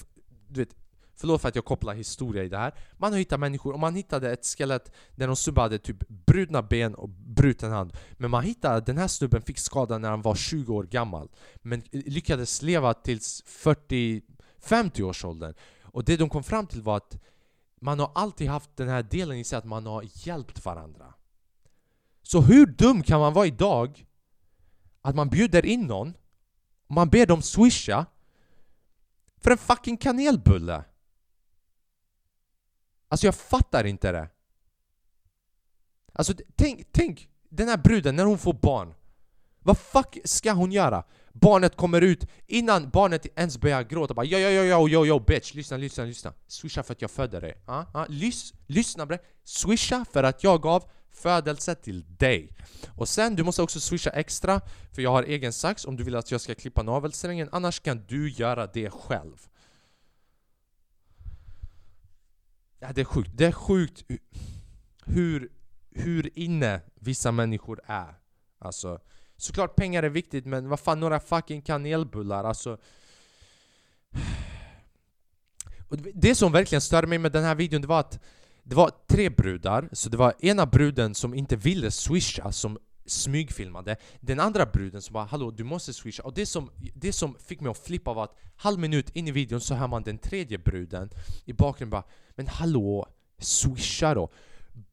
Du 0.48 0.60
vet, 0.60 0.76
Förlåt 1.16 1.42
för 1.42 1.50
att 1.50 1.56
jag 1.56 1.66
kopplar 1.66 1.94
historia 1.94 2.44
i 2.44 2.50
det 2.50 2.58
här. 2.58 2.74
Man 2.98 3.12
har 3.12 3.20
hittat 3.20 3.40
människor, 3.40 3.74
och 3.74 3.80
man 3.80 3.96
hittade 3.96 4.32
ett 4.32 4.46
skelett 4.46 4.92
där 5.16 5.28
någon 5.28 5.36
snubbe 5.36 5.62
hade 5.62 5.80
typ 5.80 6.08
brutna 6.08 6.62
ben 6.62 6.96
och 6.96 7.10
bruten 7.10 7.72
hand. 7.72 7.94
Men 8.14 8.32
man 8.32 8.44
hittade 8.44 8.76
att 8.76 8.86
den 8.86 8.98
här 8.98 9.08
snubben 9.08 9.42
fick 9.42 9.60
skada 9.60 9.98
när 9.98 10.10
han 10.10 10.22
var 10.22 10.36
20 10.36 10.76
år 10.76 10.84
gammal. 10.84 11.30
Men 11.62 11.84
lyckades 11.92 12.62
leva 12.62 12.94
tills 12.94 13.44
40-50 13.46 15.02
års 15.02 15.26
åldern. 15.26 15.54
Och 15.82 16.04
det 16.04 16.18
de 16.18 16.30
kom 16.30 16.44
fram 16.44 16.68
till 16.68 16.82
var 16.82 16.98
att 16.98 17.18
man 17.82 18.00
har 18.00 18.12
alltid 18.16 18.50
haft 18.50 18.70
den 18.76 18.90
här 18.90 19.04
delen 19.04 19.38
i 19.38 19.44
sig 19.44 19.58
att 19.58 19.66
man 19.66 19.86
har 19.86 20.06
hjälpt 20.28 20.66
varandra. 20.66 21.14
Så 22.22 22.42
hur 22.42 22.66
dum 22.66 23.04
kan 23.04 23.20
man 23.20 23.34
vara 23.34 23.46
idag 23.46 24.06
att 25.02 25.16
man 25.16 25.30
bjuder 25.30 25.66
in 25.66 25.82
någon, 25.82 26.14
man 26.88 27.10
ber 27.10 27.26
dem 27.26 27.42
swisha 27.42 28.06
för 29.38 29.52
en 29.52 29.58
fucking 29.58 29.98
kanelbulle? 29.98 30.84
Alltså 33.14 33.28
jag 33.28 33.36
fattar 33.36 33.84
inte 33.84 34.12
det. 34.12 34.30
Alltså 36.14 36.34
tänk, 36.56 36.88
tänk 36.92 37.30
den 37.50 37.68
här 37.68 37.78
bruden 37.78 38.16
när 38.16 38.26
hon 38.26 38.38
får 38.38 38.54
barn. 38.54 38.94
Vad 39.60 39.78
fuck 39.78 40.18
ska 40.26 40.52
hon 40.52 40.72
göra? 40.72 41.04
Barnet 41.34 41.76
kommer 41.76 42.02
ut 42.02 42.26
innan 42.48 42.90
barnet 42.90 43.26
ens 43.36 43.58
börjar 43.58 43.84
gråta 43.84 44.14
bara 44.14 44.26
yo 44.26 44.40
yo 44.40 44.50
yo 44.50 44.64
yo 44.64 44.90
yo 44.90 45.06
yo 45.06 45.20
bitch 45.20 45.54
lyssna 45.54 45.78
lyssna 45.78 46.04
lyssna 46.04 46.34
Swisha 46.48 46.84
för 46.84 46.94
att 46.94 47.02
jag 47.02 47.12
födde 47.12 47.40
dig 47.40 47.64
uh, 47.70 47.80
uh. 47.96 48.06
lys, 48.10 48.54
Lyssna 48.68 49.06
bre 49.06 49.20
Swisha 49.44 50.06
för 50.14 50.24
att 50.24 50.44
jag 50.44 50.62
gav 50.62 50.84
födelse 51.12 51.76
till 51.76 52.16
dig 52.18 52.50
Och 52.98 53.10
sen 53.10 53.36
du 53.36 53.44
måste 53.44 53.62
också 53.62 53.80
swisha 53.80 54.10
extra 54.10 54.62
För 54.92 55.02
jag 55.02 55.12
har 55.12 55.24
egen 55.24 55.54
sax 55.54 55.86
om 55.86 55.96
du 55.96 56.04
vill 56.04 56.16
att 56.16 56.32
jag 56.32 56.42
ska 56.42 56.56
klippa 56.56 56.84
navelsträngen 56.84 57.50
Annars 57.52 57.80
kan 57.80 58.06
du 58.08 58.30
göra 58.30 58.68
det 58.68 58.90
själv 58.90 59.48
Ja, 62.84 62.94
det 62.94 63.02
är 63.02 63.06
sjukt. 63.06 63.32
Det 63.34 63.46
är 63.46 63.52
sjukt 63.52 64.04
hur, 65.06 65.50
hur 65.92 66.40
inne 66.40 66.82
vissa 66.96 67.32
människor 67.32 67.82
är. 67.86 68.16
Alltså, 68.60 69.00
såklart 69.38 69.76
pengar 69.76 70.04
är 70.04 70.10
viktigt 70.10 70.46
men 70.46 70.70
vad 70.70 70.80
fan, 70.80 71.00
några 71.00 71.20
fucking 71.20 71.62
kanelbullar 71.62 72.44
alltså. 72.44 72.78
Och 75.90 75.98
det 75.98 76.36
som 76.36 76.52
verkligen 76.52 76.82
störde 76.82 77.08
mig 77.08 77.18
med 77.18 77.32
den 77.32 77.44
här 77.44 77.56
videon 77.56 77.82
det 77.82 77.88
var 77.88 78.00
att 78.00 78.20
det 78.64 78.76
var 78.76 78.92
tre 79.08 79.30
brudar, 79.30 79.90
så 79.92 80.10
det 80.10 80.18
var 80.18 80.34
ena 80.40 80.66
bruden 80.66 81.16
som 81.16 81.34
inte 81.34 81.56
ville 81.56 81.92
swisha 81.92 82.52
som 82.52 82.78
smygfilmade 83.06 83.96
Den 84.20 84.40
andra 84.40 84.66
bruden 84.66 85.02
som 85.02 85.14
bara 85.14 85.26
'Hallå, 85.26 85.52
du 85.52 85.64
måste 85.64 85.92
swisha' 85.92 86.22
Och 86.22 86.34
det 86.34 86.46
som, 86.46 86.70
det 86.94 87.14
som 87.14 87.36
fick 87.46 87.62
mig 87.62 87.72
att 87.72 87.78
flippa 87.78 88.14
var 88.14 88.24
att 88.24 88.38
halv 88.56 88.80
minut 88.80 89.10
in 89.16 89.28
i 89.28 89.32
videon 89.32 89.62
så 89.62 89.76
hör 89.76 89.88
man 89.88 90.04
den 90.04 90.18
tredje 90.18 90.58
bruden 90.58 91.10
i 91.46 91.54
bakgrunden 91.54 91.90
bara 91.90 92.04
'Men 92.36 92.48
hallå, 92.48 93.08
swisha 93.40 94.14
då' 94.14 94.30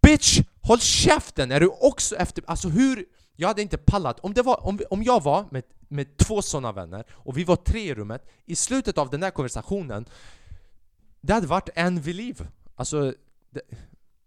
Bitch! 0.03 0.40
Håll 0.62 0.81
käften! 0.81 1.53
Är 1.53 1.61
du 1.61 1.68
också 1.68 2.16
efter... 2.16 2.44
Alltså 2.46 2.68
hur... 2.68 3.05
Jag 3.37 3.49
hade 3.49 3.62
inte 3.62 3.79
pallat. 3.79 4.20
Om, 4.20 4.35
det 4.35 4.42
var, 4.42 4.66
om, 4.66 4.81
om 4.90 5.03
jag 5.03 5.23
var 5.23 5.46
med, 5.51 5.62
med 5.88 6.16
två 6.16 6.42
sådana 6.42 6.73
vänner 6.73 7.05
och 7.11 7.38
vi 7.38 7.44
var 7.44 7.57
tre 7.57 7.81
i 7.81 7.94
rummet, 7.94 8.31
i 8.46 8.57
slutet 8.57 8.99
av 8.99 9.11
den 9.11 9.20
där 9.20 9.31
konversationen 9.31 10.07
Det 11.20 11.33
hade 11.33 11.46
varit 11.46 11.68
en 11.75 12.01
vid 12.01 12.16
liv. 12.16 12.46
Alltså... 12.75 13.14
Det, 13.51 13.61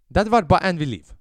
det 0.08 0.20
hade 0.20 0.30
varit 0.30 0.48
bara 0.48 0.60
en 0.60 0.78
vid 0.78 0.88
liv. 0.88 1.14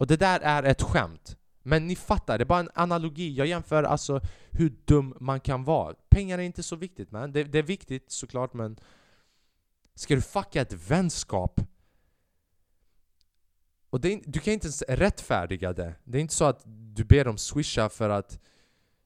Och 0.00 0.06
det 0.06 0.16
där 0.16 0.40
är 0.40 0.62
ett 0.62 0.82
skämt. 0.82 1.36
Men 1.62 1.86
ni 1.86 1.96
fattar, 1.96 2.38
det 2.38 2.44
är 2.44 2.46
bara 2.46 2.60
en 2.60 2.70
analogi. 2.74 3.34
Jag 3.34 3.46
jämför 3.46 3.82
alltså 3.82 4.20
hur 4.50 4.76
dum 4.84 5.16
man 5.20 5.40
kan 5.40 5.64
vara. 5.64 5.94
Pengar 6.08 6.38
är 6.38 6.42
inte 6.42 6.62
så 6.62 6.76
viktigt 6.76 7.10
man. 7.10 7.32
Det, 7.32 7.44
det 7.44 7.58
är 7.58 7.62
viktigt 7.62 8.10
såklart 8.10 8.54
men... 8.54 8.78
Ska 9.94 10.14
du 10.14 10.20
fucka 10.20 10.60
ett 10.60 10.72
vänskap? 10.72 11.60
Och 13.90 14.00
det, 14.00 14.22
du 14.26 14.40
kan 14.40 14.54
inte 14.54 14.66
ens 14.66 14.82
rättfärdiga 14.82 15.72
det. 15.72 15.94
Det 16.04 16.18
är 16.18 16.22
inte 16.22 16.34
så 16.34 16.44
att 16.44 16.62
du 16.66 17.04
ber 17.04 17.24
dem 17.24 17.38
swisha 17.38 17.88
för 17.88 18.10
att 18.10 18.40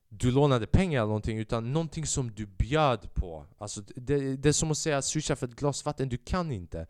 du 0.08 0.30
lånade 0.30 0.66
pengar 0.66 1.00
eller 1.00 1.06
någonting 1.06 1.38
utan 1.38 1.72
någonting 1.72 2.06
som 2.06 2.30
du 2.34 2.46
bjöd 2.46 3.14
på. 3.14 3.46
Alltså 3.58 3.82
det, 3.96 4.36
det 4.36 4.48
är 4.48 4.52
som 4.52 4.70
att 4.70 4.78
säga 4.78 5.02
swisha 5.02 5.36
för 5.36 5.46
ett 5.46 5.56
glas 5.56 5.84
vatten, 5.84 6.08
du 6.08 6.16
kan 6.16 6.52
inte. 6.52 6.86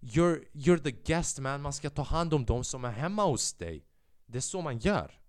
You're, 0.00 0.44
you're 0.52 0.78
the 0.78 0.90
guest 0.90 1.38
man, 1.38 1.62
man 1.62 1.72
ska 1.72 1.90
ta 1.90 2.02
hand 2.02 2.34
om 2.34 2.44
de 2.44 2.64
som 2.64 2.84
är 2.84 2.90
hemma 2.90 3.24
hos 3.24 3.52
dig. 3.52 3.86
Det 4.26 4.38
är 4.38 4.42
så 4.42 4.60
man 4.60 4.78
gör. 4.78 5.20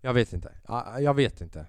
Jag 0.00 0.14
vet 0.14 0.32
inte. 0.32 0.54
Jag 0.98 1.14
vet 1.14 1.40
inte. 1.40 1.66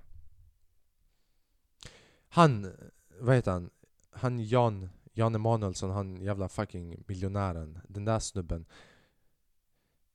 Han, 2.30 2.76
vad 3.20 3.36
heter 3.36 3.52
han? 3.52 3.70
Han 4.12 4.40
Jan, 4.40 4.90
Jan 5.14 5.36
Emanuelsson, 5.36 5.90
han 5.90 6.22
jävla 6.22 6.50
fucking 6.50 7.04
miljonären. 7.08 7.80
Den 7.88 8.06
där 8.06 8.20
snubben. 8.20 8.66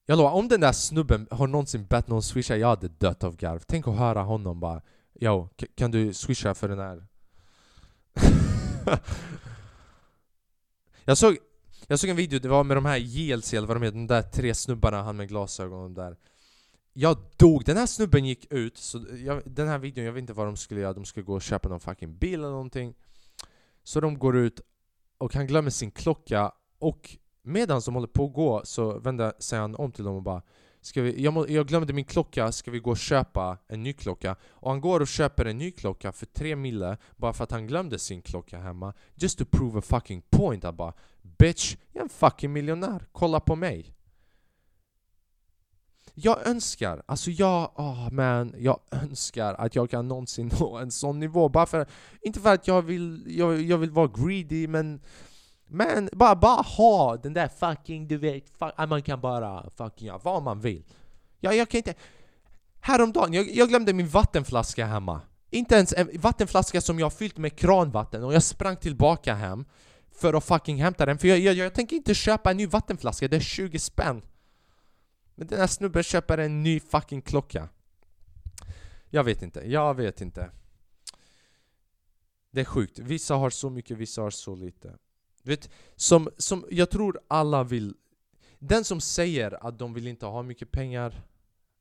Jag 0.07 0.17
lovar, 0.17 0.31
om 0.31 0.49
den 0.49 0.61
där 0.61 0.73
snubben 0.73 1.29
har 1.31 1.47
någonsin 1.47 1.87
bett 1.87 2.09
någon 2.09 2.23
swisha, 2.23 2.57
jag 2.57 2.69
hade 2.69 2.89
dött 2.89 3.25
av 3.25 3.37
garv. 3.37 3.63
Tänk 3.67 3.89
att 3.89 3.97
höra 3.97 4.23
honom 4.23 4.61
bara 4.61 4.83
Yo, 5.15 5.49
kan 5.75 5.91
du 5.91 6.13
swisha 6.13 6.55
för 6.55 6.69
den 6.69 6.79
här 6.79 7.07
jag, 11.05 11.19
såg, 11.19 11.37
jag 11.87 11.99
såg 11.99 12.11
en 12.11 12.17
video, 12.17 12.39
det 12.39 12.49
var 12.49 12.65
med 12.65 12.77
de 12.77 12.85
här 12.85 12.97
JLC 12.97 13.55
eller 13.55 13.67
vad 13.67 13.77
de 13.77 13.83
heter, 13.83 13.97
de 13.97 14.07
där 14.07 14.23
tre 14.23 14.55
snubbarna, 14.55 15.03
han 15.03 15.17
med 15.17 15.29
glasögon 15.29 15.95
där. 15.95 16.17
Jag 16.93 17.17
dog! 17.37 17.65
Den 17.65 17.77
här 17.77 17.87
snubben 17.87 18.25
gick 18.25 18.53
ut, 18.53 18.79
så 18.79 19.05
jag, 19.25 19.43
den 19.45 19.69
här 19.69 19.79
videon, 19.79 20.05
jag 20.05 20.13
vet 20.13 20.21
inte 20.21 20.33
vad 20.33 20.47
de 20.47 20.57
skulle 20.57 20.81
göra, 20.81 20.93
de 20.93 21.05
skulle 21.05 21.25
gå 21.25 21.35
och 21.35 21.43
köpa 21.43 21.69
någon 21.69 21.81
fucking 21.81 22.19
bil 22.19 22.35
eller 22.35 22.51
någonting. 22.51 22.95
Så 23.83 24.01
de 24.01 24.19
går 24.19 24.37
ut 24.37 24.61
och 25.19 25.35
han 25.35 25.47
glömmer 25.47 25.71
sin 25.71 25.91
klocka 25.91 26.53
och 26.79 27.17
medan 27.43 27.83
de 27.85 27.95
håller 27.95 28.07
på 28.07 28.25
att 28.25 28.33
gå 28.33 28.63
så 28.65 28.99
vänder 28.99 29.33
sig 29.39 29.59
han 29.59 29.75
om 29.75 29.93
till 29.93 30.05
dem 30.05 30.17
och 30.17 30.23
bara 30.23 30.43
ska 30.83 31.03
vi, 31.03 31.23
jag, 31.23 31.35
må, 31.35 31.47
jag 31.49 31.67
glömde 31.67 31.93
min 31.93 32.05
klocka, 32.05 32.53
ska 32.53 32.71
vi 32.71 32.79
gå 32.79 32.91
och 32.91 32.99
köpa 32.99 33.59
en 33.69 33.83
ny 33.83 33.93
klocka? 33.93 34.37
Och 34.51 34.71
han 34.71 34.81
går 34.81 35.01
och 35.01 35.09
köper 35.09 35.45
en 35.45 35.59
ny 35.59 35.71
klocka 35.71 36.13
för 36.13 36.27
tre 36.27 36.57
mille 36.57 36.97
bara 37.17 37.33
för 37.33 37.45
att 37.45 37.51
han 37.51 37.67
glömde 37.67 37.99
sin 37.99 38.23
klocka 38.23 38.59
hemma. 38.59 38.95
Just 39.15 39.39
to 39.39 39.45
prove 39.51 39.79
a 39.79 39.83
fucking 39.83 40.23
point, 40.31 40.65
jag 40.65 40.75
bara 40.75 40.93
Bitch, 41.23 41.77
jag 41.93 42.01
är 42.01 42.05
en 42.05 42.09
fucking 42.09 42.53
miljonär, 42.53 43.07
kolla 43.13 43.41
på 43.41 43.57
mig. 43.57 43.95
Jag 46.15 46.47
önskar, 46.47 47.03
alltså 47.07 47.31
jag, 47.31 47.73
oh 47.81 48.13
man, 48.13 48.55
jag 48.59 48.81
önskar 48.91 49.55
att 49.55 49.75
jag 49.75 49.91
kan 49.91 50.09
någonsin 50.09 50.51
nå 50.61 50.79
en 50.79 50.91
sån 50.91 51.21
nivå. 51.21 51.49
Bara 51.49 51.67
för, 51.67 51.87
inte 52.21 52.41
för 52.41 52.55
att 52.55 52.69
jag 52.69 52.83
vill, 52.83 53.25
jag, 53.39 53.63
jag 53.63 53.79
vill 53.79 53.91
vara 53.91 54.11
greedy 54.15 54.69
men 54.69 55.01
men 55.73 56.09
bara, 56.13 56.37
bara 56.37 56.63
ha 56.63 57.17
den 57.17 57.35
där 57.35 57.49
fucking, 57.49 58.09
du 58.09 58.17
vet, 58.17 58.45
fuck, 58.59 58.89
man 58.89 59.03
kan 59.03 59.21
bara 59.21 59.71
fucking 59.71 60.07
göra 60.07 60.19
vad 60.19 60.43
man 60.43 60.61
vill. 60.61 60.85
Jag, 61.41 61.57
jag 61.57 61.69
kan 61.69 61.79
inte... 61.79 61.95
Häromdagen, 62.81 63.33
jag, 63.33 63.51
jag 63.51 63.69
glömde 63.69 63.93
min 63.93 64.09
vattenflaska 64.09 64.87
hemma. 64.87 65.21
Inte 65.51 65.75
ens 65.75 65.93
en 65.93 66.11
vattenflaska 66.21 66.81
som 66.81 66.99
jag 66.99 67.07
har 67.07 67.11
fyllt 67.11 67.37
med 67.37 67.57
kranvatten 67.57 68.25
och 68.25 68.35
jag 68.35 68.43
sprang 68.43 68.77
tillbaka 68.77 69.35
hem 69.35 69.65
för 70.13 70.35
att 70.35 70.45
fucking 70.45 70.83
hämta 70.83 71.07
den, 71.07 71.19
för 71.19 71.29
jag, 71.29 71.39
jag, 71.39 71.55
jag 71.55 71.75
tänker 71.75 71.97
inte 71.97 72.15
köpa 72.15 72.51
en 72.51 72.57
ny 72.57 72.67
vattenflaska, 72.67 73.29
det 73.29 73.37
är 73.37 73.41
20 73.41 73.79
spänn. 73.79 74.23
Men 75.35 75.47
den 75.47 75.61
här 75.61 75.67
snubben 75.67 76.03
köper 76.03 76.39
en 76.39 76.63
ny 76.63 76.81
fucking 76.81 77.23
klocka. 77.23 77.69
Jag 79.11 79.25
vet 79.25 79.43
inte, 79.43 79.61
jag 79.61 79.95
vet 79.95 80.21
inte. 80.21 80.51
Det 82.51 82.61
är 82.61 82.65
sjukt, 82.65 82.99
vissa 82.99 83.35
har 83.35 83.51
så 83.51 83.71
mycket, 83.71 83.99
vissa 83.99 84.23
har 84.23 84.31
så 84.31 84.55
lite. 84.55 84.97
Du 85.43 85.51
vet, 85.51 85.71
som, 85.97 86.29
som 86.39 86.65
jag 86.71 86.91
tror 86.91 87.21
alla 87.29 87.65
vill 87.65 87.95
Den 88.59 88.85
som 88.85 89.01
säger 89.01 89.67
att 89.67 89.79
de 89.79 89.95
vill 89.95 90.07
inte 90.07 90.27
ha 90.27 90.43
mycket 90.43 90.71
pengar 90.71 91.23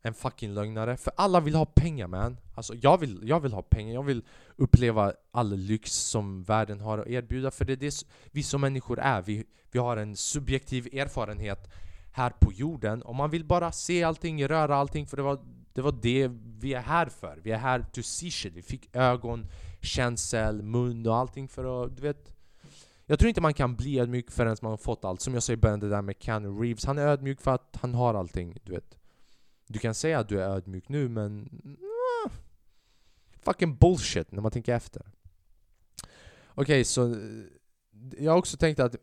En 0.04 0.14
fucking 0.14 0.54
lögnare, 0.54 0.98
för 0.98 1.14
alla 1.18 1.40
vill 1.40 1.56
ha 1.56 1.66
pengar 1.66 2.08
man. 2.08 2.38
Alltså 2.56 2.74
jag 2.76 2.98
vill, 2.98 3.20
jag 3.24 3.40
vill 3.40 3.54
ha 3.54 3.62
pengar, 3.62 3.94
jag 3.94 4.04
vill 4.04 4.24
uppleva 4.56 5.14
all 5.32 5.56
lyx 5.56 5.94
som 5.94 6.44
världen 6.44 6.80
har 6.80 6.98
att 6.98 7.08
erbjuda. 7.08 7.52
För 7.52 7.66
det 7.66 7.74
är 7.74 7.78
det 7.78 8.06
vi 8.32 8.44
som 8.44 8.62
människor 8.62 9.00
är, 9.00 9.22
vi, 9.22 9.46
vi 9.72 9.80
har 9.80 9.98
en 9.98 10.16
subjektiv 10.16 10.88
erfarenhet 10.94 11.70
här 12.12 12.30
på 12.30 12.52
jorden. 12.54 13.02
Och 13.02 13.16
man 13.16 13.30
vill 13.30 13.46
bara 13.46 13.72
se 13.72 14.04
allting, 14.04 14.48
röra 14.48 14.76
allting 14.76 15.08
för 15.08 15.18
det 15.18 15.24
var 15.24 15.40
det, 15.74 15.82
var 15.82 15.96
det 16.02 16.28
vi 16.60 16.74
är 16.74 16.82
här 16.82 17.06
för. 17.06 17.40
Vi 17.44 17.52
är 17.52 17.58
här 17.58 17.86
to 17.94 18.02
see 18.02 18.32
shit. 18.32 18.54
Vi 18.54 18.62
fick 18.62 18.96
ögon, 18.96 19.48
känsel, 19.82 20.62
mun 20.62 21.08
och 21.08 21.16
allting 21.16 21.48
för 21.48 21.84
att, 21.84 21.96
du 21.96 22.02
vet 22.02 22.34
jag 23.12 23.20
tror 23.20 23.30
inte 23.30 23.42
man 23.42 23.54
kan 23.54 23.76
bli 23.76 24.00
ödmjuk 24.00 24.32
förrän 24.32 24.58
man 24.62 24.72
har 24.72 24.78
fått 24.78 25.06
allt. 25.06 25.22
Som 25.22 25.34
jag 25.34 25.44
sa 25.44 25.54
i 25.54 25.58
början, 25.58 25.80
det 25.80 25.90
där 25.90 26.02
med 26.02 26.16
Keanu 26.20 26.62
Reeves. 26.62 26.86
Han 26.86 26.98
är 26.98 27.08
ödmjuk 27.08 27.42
för 27.42 27.52
att 27.52 27.78
han 27.82 27.94
har 27.94 28.14
allting, 28.14 28.58
du 28.64 28.72
vet 28.72 28.98
Du 29.68 29.80
kan 29.80 29.94
säga 29.94 30.20
att 30.20 30.30
du 30.30 30.42
är 30.42 30.50
ödmjuk 30.50 30.90
nu 30.90 31.10
men... 31.10 31.50
Nah, 31.64 32.32
fucking 33.46 33.76
bullshit 33.76 34.32
när 34.32 34.42
man 34.42 34.52
tänker 34.52 34.76
efter 34.76 35.02
Okej, 36.48 36.64
okay, 36.64 36.84
så 36.84 37.12
eh, 37.12 37.18
jag 38.18 38.32
har 38.32 38.38
också 38.38 38.58
tänkt 38.58 38.80
att 38.80 38.96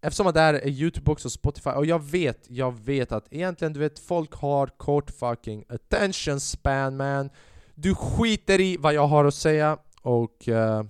Eftersom 0.00 0.26
att 0.26 0.34
det 0.34 0.40
här 0.40 0.54
är 0.54 0.68
youtube 0.68 1.10
också, 1.10 1.30
spotify, 1.30 1.70
och 1.70 1.86
jag 1.86 2.02
vet, 2.04 2.50
jag 2.50 2.80
vet 2.80 3.12
att 3.12 3.26
egentligen 3.30 3.72
du 3.72 3.80
vet 3.80 3.98
folk 3.98 4.32
har 4.34 4.66
kort 4.66 5.10
fucking 5.10 5.64
attention 5.68 6.40
span 6.40 6.96
man 6.96 7.30
Du 7.74 7.94
skiter 7.94 8.60
i 8.60 8.76
vad 8.76 8.94
jag 8.94 9.06
har 9.06 9.24
att 9.24 9.34
säga 9.34 9.78
och 10.02 10.48
uh, 10.48 10.82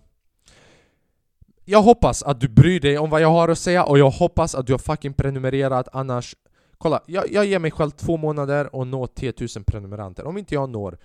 jag 1.65 1.83
hoppas 1.83 2.23
att 2.23 2.41
du 2.41 2.49
bryr 2.49 2.81
dig 2.81 2.99
om 2.99 3.11
vad 3.11 3.21
jag 3.21 3.29
har 3.29 3.49
att 3.49 3.59
säga 3.59 3.85
och 3.85 3.99
jag 3.99 4.11
hoppas 4.11 4.55
att 4.55 4.67
du 4.67 4.73
har 4.73 4.79
fucking 4.79 5.13
prenumererat 5.13 5.89
annars 5.93 6.37
Kolla, 6.79 7.03
jag, 7.07 7.33
jag 7.33 7.47
ger 7.47 7.59
mig 7.59 7.71
själv 7.71 7.91
två 7.91 8.17
månader 8.17 8.75
och 8.75 8.87
når 8.87 9.07
10 9.07 9.33
000 9.57 9.65
prenumeranter 9.65 10.27
Om 10.27 10.39
inte 10.39 10.55
jag 10.55 10.71
når 10.71 10.99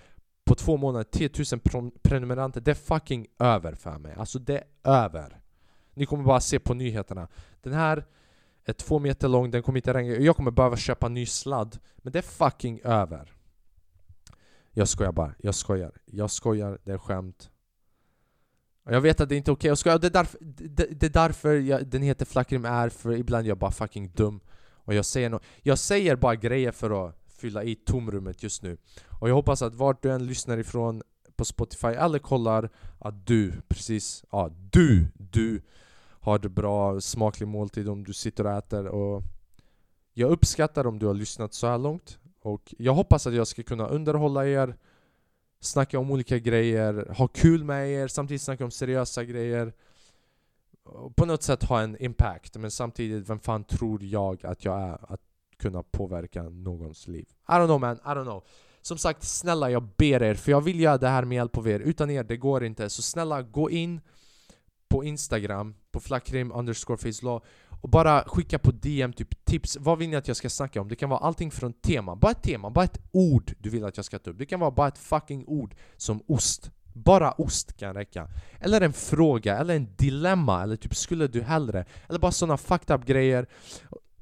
på 0.46 0.56
två 0.56 0.78
månader 0.78 1.04
10 1.04 1.30
000 1.74 1.92
prenumeranter, 2.02 2.62
det 2.62 2.72
är 2.72 2.76
fucking 2.76 3.28
över 3.40 3.76
för 3.76 3.98
mig 3.98 4.16
Alltså 4.18 4.40
det 4.40 4.58
är 4.58 4.92
över 4.92 5.40
ni 6.00 6.06
kommer 6.06 6.24
bara 6.24 6.40
se 6.40 6.60
på 6.60 6.74
nyheterna. 6.74 7.28
Den 7.62 7.74
här 7.74 8.06
är 8.66 8.74
två 8.74 9.00
meter 9.00 9.28
lång, 9.28 9.52
den 9.52 9.64
kommer 9.64 9.80
inte 9.80 9.94
regna. 9.94 10.14
Jag 10.14 10.36
kommer 10.36 10.52
behöva 10.52 10.78
köpa 10.78 11.10
ny 11.10 11.26
sladd. 11.26 11.78
Men 11.98 12.14
det 12.14 12.20
är 12.20 12.24
fucking 12.24 12.82
över. 12.84 13.34
Jag 14.72 14.88
skojar 14.88 15.12
bara, 15.12 15.34
jag 15.38 15.56
skojar. 15.56 15.92
Jag 16.06 16.32
skojar, 16.32 16.80
det 16.84 16.92
är 16.92 16.98
skämt. 16.98 17.50
Jag 18.92 19.02
vet 19.02 19.22
att 19.22 19.30
det 19.30 19.36
inte 19.36 19.52
är 19.52 19.54
okej 19.54 19.72
okay. 19.72 19.98
det 19.98 20.08
är 20.08 20.12
därför, 20.12 20.38
det, 20.42 20.86
det 21.00 21.06
är 21.06 21.10
därför 21.10 21.56
jag, 21.56 21.88
den 21.88 22.02
heter 22.02 22.26
Flackrim 22.26 22.66
är, 22.66 22.90
för 22.90 23.12
ibland 23.12 23.46
är 23.46 23.50
jag 23.50 23.58
bara 23.58 23.72
fucking 23.72 24.12
dum. 24.16 24.40
Och 24.70 24.94
jag 24.94 25.06
säger, 25.06 25.30
no 25.30 25.40
jag 25.62 25.80
säger 25.80 26.16
bara 26.16 26.36
grejer 26.36 26.72
för 26.72 27.08
att 27.08 27.16
fylla 27.38 27.64
i 27.64 27.76
tomrummet 27.76 28.44
just 28.44 28.64
nu. 28.64 28.78
Och 29.20 29.30
jag 29.30 29.36
hoppas 29.36 29.62
att 29.62 29.76
vart 29.76 30.04
du 30.04 30.12
än 30.12 30.26
lyssnar 30.26 30.58
ifrån 30.58 31.02
på 31.36 31.46
Spotify 31.46 31.88
eller 31.88 32.20
kollar 32.20 32.70
att 33.00 33.28
du, 33.28 33.54
precis, 33.68 34.24
ja 34.32 34.52
du, 34.72 35.08
du 35.14 35.62
har 36.22 36.40
det 36.40 36.50
bra, 36.50 37.02
smaklig 37.02 37.48
måltid 37.48 37.90
om 37.90 38.04
du 38.04 38.14
sitter 38.14 38.46
och 38.46 38.52
äter 38.52 38.88
och 38.88 39.24
jag 40.14 40.32
uppskattar 40.32 40.88
om 40.88 41.00
du 41.00 41.06
har 41.06 41.14
lyssnat 41.14 41.54
så 41.54 41.68
här 41.68 41.78
långt 41.78 42.18
och 42.42 42.74
jag 42.78 42.94
hoppas 42.94 43.28
att 43.28 43.34
jag 43.34 43.48
ska 43.48 43.64
kunna 43.64 43.88
underhålla 43.88 44.48
er 44.48 44.76
Snacka 45.62 46.00
om 46.00 46.12
olika 46.12 46.40
grejer, 46.40 47.14
ha 47.18 47.28
kul 47.28 47.64
med 47.64 47.90
er, 47.90 48.08
samtidigt 48.08 48.42
snacka 48.42 48.66
om 48.66 48.72
seriösa 48.72 49.24
grejer. 49.24 49.74
På 51.16 51.26
något 51.26 51.44
sätt 51.44 51.64
ha 51.64 51.82
en 51.82 51.98
impact, 52.00 52.58
men 52.58 52.72
samtidigt, 52.72 53.30
vem 53.30 53.40
fan 53.40 53.64
tror 53.64 54.04
jag 54.04 54.46
att 54.46 54.66
jag 54.66 54.82
är 54.82 55.14
att 55.14 55.22
kunna 55.58 55.84
påverka 55.84 56.44
någons 56.44 57.08
liv? 57.08 57.26
I 57.48 57.52
don't 57.52 57.66
know 57.66 57.80
man, 57.80 57.96
I 57.96 58.00
don't 58.00 58.24
know. 58.24 58.44
Som 58.82 58.98
sagt, 58.98 59.24
snälla 59.24 59.72
jag 59.72 59.84
ber 59.84 60.24
er, 60.24 60.36
för 60.36 60.52
jag 60.52 60.62
vill 60.62 60.80
göra 60.80 60.98
det 60.98 61.08
här 61.08 61.26
med 61.26 61.36
hjälp 61.36 61.58
av 61.58 61.68
er. 61.68 61.80
Utan 61.80 62.10
er, 62.10 62.24
det 62.24 62.38
går 62.38 62.64
inte, 62.64 62.90
så 62.90 63.02
snälla 63.02 63.42
gå 63.42 63.70
in 63.70 64.02
på 64.90 65.04
Instagram, 65.04 65.76
på 65.92 66.00
flackrim 66.00 66.52
underscore 66.52 66.98
facelaw 66.98 67.46
och 67.82 67.90
bara 67.90 68.24
skicka 68.28 68.60
på 68.60 68.72
DM 68.72 69.14
typ 69.14 69.46
tips, 69.46 69.78
vad 69.80 69.98
vill 69.98 70.10
ni 70.10 70.16
att 70.16 70.28
jag 70.28 70.38
ska 70.38 70.50
snacka 70.50 70.82
om? 70.82 70.88
Det 70.88 70.96
kan 70.96 71.10
vara 71.10 71.20
allting 71.20 71.52
från 71.52 71.74
tema, 71.74 72.16
bara 72.16 72.32
ett 72.32 72.44
tema, 72.44 72.70
bara 72.70 72.86
ett 72.86 73.00
ord 73.12 73.54
du 73.60 73.70
vill 73.70 73.86
att 73.86 73.98
jag 73.98 74.06
ska 74.06 74.20
ta 74.20 74.30
upp. 74.30 74.38
Det 74.38 74.46
kan 74.46 74.60
vara 74.60 74.72
bara 74.72 74.88
ett 74.88 74.98
fucking 74.98 75.46
ord 75.48 75.76
som 75.98 76.22
ost. 76.28 76.72
Bara 76.94 77.32
ost 77.32 77.78
kan 77.78 77.94
räcka. 77.94 78.28
Eller 78.60 78.82
en 78.82 78.94
fråga, 78.94 79.58
eller 79.58 79.76
en 79.76 79.96
dilemma, 79.96 80.64
eller 80.64 80.76
typ 80.76 80.96
skulle 80.96 81.28
du 81.28 81.42
hellre? 81.42 81.86
Eller 82.10 82.20
bara 82.20 82.32
såna 82.32 82.58
fucked 82.58 82.96
up 82.96 83.06
grejer. 83.06 83.48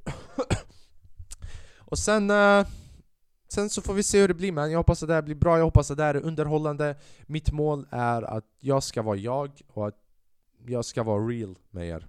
Och 1.80 2.00
sen... 2.00 2.32
Uh, 2.32 2.68
sen 3.50 3.70
så 3.70 3.82
får 3.82 3.94
vi 3.94 4.04
se 4.04 4.22
hur 4.22 4.28
det 4.28 4.34
blir 4.34 4.52
men 4.52 4.72
jag 4.72 4.80
hoppas 4.80 5.04
att 5.04 5.10
det 5.10 5.16
här 5.16 5.22
blir 5.22 5.36
bra, 5.36 5.58
jag 5.58 5.66
hoppas 5.66 5.92
att 5.92 5.98
det 5.98 6.04
här 6.04 6.16
är 6.16 6.22
underhållande. 6.22 6.96
Mitt 7.26 7.52
mål 7.52 7.88
är 7.90 8.22
att 8.22 8.46
jag 8.60 8.84
ska 8.84 9.02
vara 9.02 9.18
jag 9.18 9.62
och 9.68 9.88
att 9.88 9.98
jag 10.66 10.86
ska 10.86 11.04
vara 11.04 11.28
real 11.28 11.58
med 11.70 11.88
er. 11.88 12.08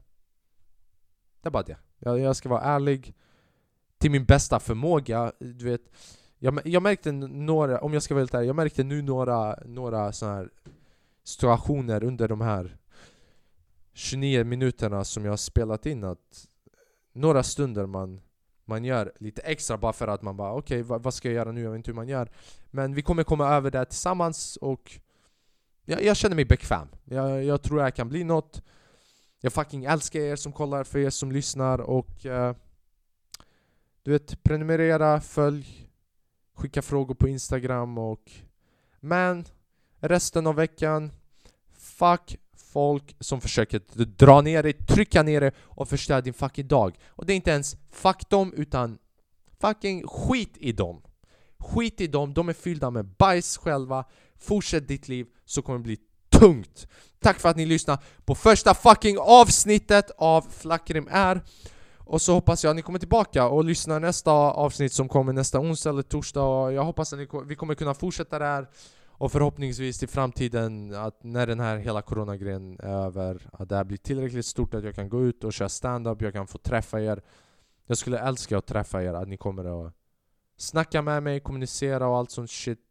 Det 1.48 1.50
är 1.50 1.52
bara 1.52 1.62
det. 1.62 1.76
Jag, 1.98 2.20
jag 2.20 2.36
ska 2.36 2.48
vara 2.48 2.60
ärlig 2.60 3.14
till 3.98 4.10
min 4.10 4.24
bästa 4.24 4.60
förmåga. 4.60 5.32
Du 5.38 5.64
vet, 5.64 5.80
jag, 6.38 6.60
jag 6.64 6.82
märkte 6.82 7.12
några, 7.12 7.80
om 7.80 7.92
jag 7.92 8.02
ska 8.02 8.14
vara 8.14 8.20
helt 8.20 8.34
ärlig, 8.34 8.48
jag 8.48 8.56
märkte 8.56 8.84
nu 8.84 9.02
några, 9.02 9.58
några 9.64 10.12
sådana 10.12 10.36
här 10.36 10.50
situationer 11.24 12.04
under 12.04 12.28
de 12.28 12.40
här 12.40 12.76
29 13.92 14.44
minuterna 14.44 15.04
som 15.04 15.24
jag 15.24 15.32
har 15.32 15.36
spelat 15.36 15.86
in 15.86 16.04
att 16.04 16.48
några 17.12 17.42
stunder 17.42 17.86
man, 17.86 18.20
man 18.64 18.84
gör 18.84 19.12
lite 19.18 19.42
extra 19.42 19.78
bara 19.78 19.92
för 19.92 20.08
att 20.08 20.22
man 20.22 20.36
bara 20.36 20.52
okej, 20.52 20.82
okay, 20.82 20.98
vad, 20.98 21.14
ska 21.14 21.28
jag 21.28 21.34
göra 21.34 21.52
nu? 21.52 21.62
Jag 21.62 21.70
vet 21.70 21.76
inte 21.76 21.90
hur 21.90 21.96
man 21.96 22.08
gör. 22.08 22.30
Men 22.70 22.94
vi 22.94 23.02
kommer 23.02 23.22
komma 23.22 23.48
över 23.48 23.70
det 23.70 23.84
tillsammans 23.84 24.56
och 24.56 25.00
jag, 25.84 26.02
jag 26.04 26.16
känner 26.16 26.36
mig 26.36 26.44
bekväm. 26.44 26.88
Jag, 27.04 27.44
jag 27.44 27.62
tror 27.62 27.80
här 27.80 27.90
kan 27.90 28.08
bli 28.08 28.24
något. 28.24 28.62
Jag 29.40 29.52
fucking 29.52 29.84
älskar 29.84 30.20
er 30.20 30.36
som 30.36 30.52
kollar, 30.52 30.84
för 30.84 30.98
er 30.98 31.10
som 31.10 31.32
lyssnar 31.32 31.78
och 31.80 32.24
uh, 32.24 32.52
Du 34.02 34.10
vet, 34.10 34.42
prenumerera, 34.42 35.20
följ 35.20 35.88
Skicka 36.54 36.82
frågor 36.82 37.14
på 37.14 37.28
Instagram 37.28 37.98
och 37.98 38.32
Men 39.00 39.44
resten 40.00 40.46
av 40.46 40.54
veckan 40.54 41.10
Fuck 41.72 42.36
folk 42.56 43.16
som 43.20 43.40
försöker 43.40 43.80
dra 44.04 44.40
ner 44.40 44.62
dig, 44.62 44.72
trycka 44.72 45.22
ner 45.22 45.40
dig 45.40 45.50
och 45.58 45.88
förstöra 45.88 46.20
din 46.20 46.34
fucking 46.34 46.68
dag. 46.68 46.98
Och 47.06 47.26
det 47.26 47.32
är 47.32 47.36
inte 47.36 47.50
ens 47.50 47.76
fuck 47.90 48.30
dem 48.30 48.52
utan 48.52 48.98
fucking 49.60 50.06
skit 50.06 50.56
i 50.56 50.72
dem. 50.72 51.02
Skit 51.58 52.00
i 52.00 52.06
dem, 52.06 52.34
de 52.34 52.48
är 52.48 52.52
fyllda 52.52 52.90
med 52.90 53.06
bajs 53.06 53.56
själva 53.56 54.04
Fortsätt 54.36 54.88
ditt 54.88 55.08
liv 55.08 55.26
så 55.44 55.62
kommer 55.62 55.78
det 55.78 55.82
bli 55.82 55.98
tungt 56.38 56.88
Tack 57.20 57.38
för 57.38 57.48
att 57.48 57.56
ni 57.56 57.66
lyssnade 57.66 58.02
på 58.24 58.34
första 58.34 58.74
fucking 58.74 59.18
avsnittet 59.18 60.10
av 60.18 60.42
Flackrim 60.50 61.08
är. 61.10 61.40
Och 61.98 62.22
så 62.22 62.34
hoppas 62.34 62.64
jag 62.64 62.70
att 62.70 62.76
ni 62.76 62.82
kommer 62.82 62.98
tillbaka 62.98 63.48
och 63.48 63.64
lyssnar 63.64 64.00
nästa 64.00 64.30
avsnitt 64.32 64.92
som 64.92 65.08
kommer 65.08 65.32
nästa 65.32 65.60
onsdag 65.60 65.90
eller 65.90 66.02
torsdag. 66.02 66.42
Och 66.42 66.72
jag 66.72 66.84
hoppas 66.84 67.12
att 67.12 67.18
ni, 67.18 67.28
vi 67.46 67.56
kommer 67.56 67.74
kunna 67.74 67.94
fortsätta 67.94 68.38
det 68.38 68.44
här 68.44 68.68
och 69.06 69.32
förhoppningsvis 69.32 70.02
i 70.02 70.06
framtiden 70.06 70.94
att 70.94 71.24
när 71.24 71.46
den 71.46 71.60
här 71.60 71.76
hela 71.76 72.02
coronagrejen 72.02 72.80
är 72.80 72.88
över 72.88 73.48
att 73.52 73.68
det 73.68 73.76
här 73.76 73.84
blir 73.84 73.98
tillräckligt 73.98 74.46
stort 74.46 74.74
att 74.74 74.84
jag 74.84 74.94
kan 74.94 75.08
gå 75.08 75.24
ut 75.24 75.44
och 75.44 75.52
köra 75.52 75.68
stand-up, 75.68 76.22
jag 76.22 76.32
kan 76.32 76.46
få 76.46 76.58
träffa 76.58 77.00
er. 77.00 77.22
Jag 77.86 77.98
skulle 77.98 78.18
älska 78.18 78.58
att 78.58 78.66
träffa 78.66 79.02
er, 79.02 79.14
att 79.14 79.28
ni 79.28 79.36
kommer 79.36 79.86
att 79.86 79.94
Snacka 80.56 81.02
med 81.02 81.22
mig, 81.22 81.40
kommunicera 81.40 82.08
och 82.08 82.16
allt 82.16 82.30
sånt 82.30 82.50
shit. 82.50 82.87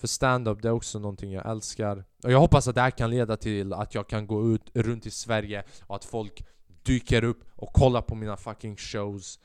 För 0.00 0.06
stand-up, 0.06 0.62
det 0.62 0.68
är 0.68 0.72
också 0.72 0.98
någonting 0.98 1.32
jag 1.32 1.50
älskar. 1.50 2.04
Och 2.24 2.32
jag 2.32 2.38
hoppas 2.38 2.68
att 2.68 2.74
det 2.74 2.80
här 2.80 2.90
kan 2.90 3.10
leda 3.10 3.36
till 3.36 3.72
att 3.72 3.94
jag 3.94 4.08
kan 4.08 4.26
gå 4.26 4.54
ut 4.54 4.70
runt 4.74 5.06
i 5.06 5.10
Sverige 5.10 5.64
och 5.86 5.96
att 5.96 6.04
folk 6.04 6.44
dyker 6.82 7.24
upp 7.24 7.44
och 7.56 7.72
kollar 7.72 8.02
på 8.02 8.14
mina 8.14 8.36
fucking 8.36 8.76
shows. 8.76 9.38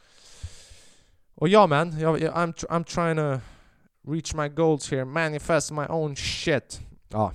Och 1.35 1.47
ja 1.47 1.67
man, 1.67 1.99
jag, 1.99 2.21
jag, 2.21 2.33
I'm, 2.33 2.53
tr 2.53 2.65
I'm 2.65 2.83
trying 2.83 3.15
to 3.15 3.45
reach 4.11 4.33
my 4.35 4.49
goals 4.49 4.91
here, 4.91 5.05
manifest 5.05 5.71
my 5.71 5.85
own 5.89 6.15
shit. 6.15 6.81
Ja. 7.09 7.33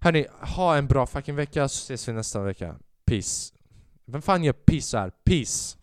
Hörni, 0.00 0.26
ha 0.56 0.76
en 0.76 0.86
bra 0.86 1.06
fucking 1.06 1.34
vecka 1.34 1.68
så 1.68 1.92
ses 1.92 2.08
vi 2.08 2.12
nästa 2.12 2.40
vecka. 2.40 2.76
Peace. 3.06 3.52
Vem 4.04 4.22
fan 4.22 4.44
gör 4.44 4.52
peace 4.52 4.98
här? 4.98 5.10
Peace! 5.24 5.76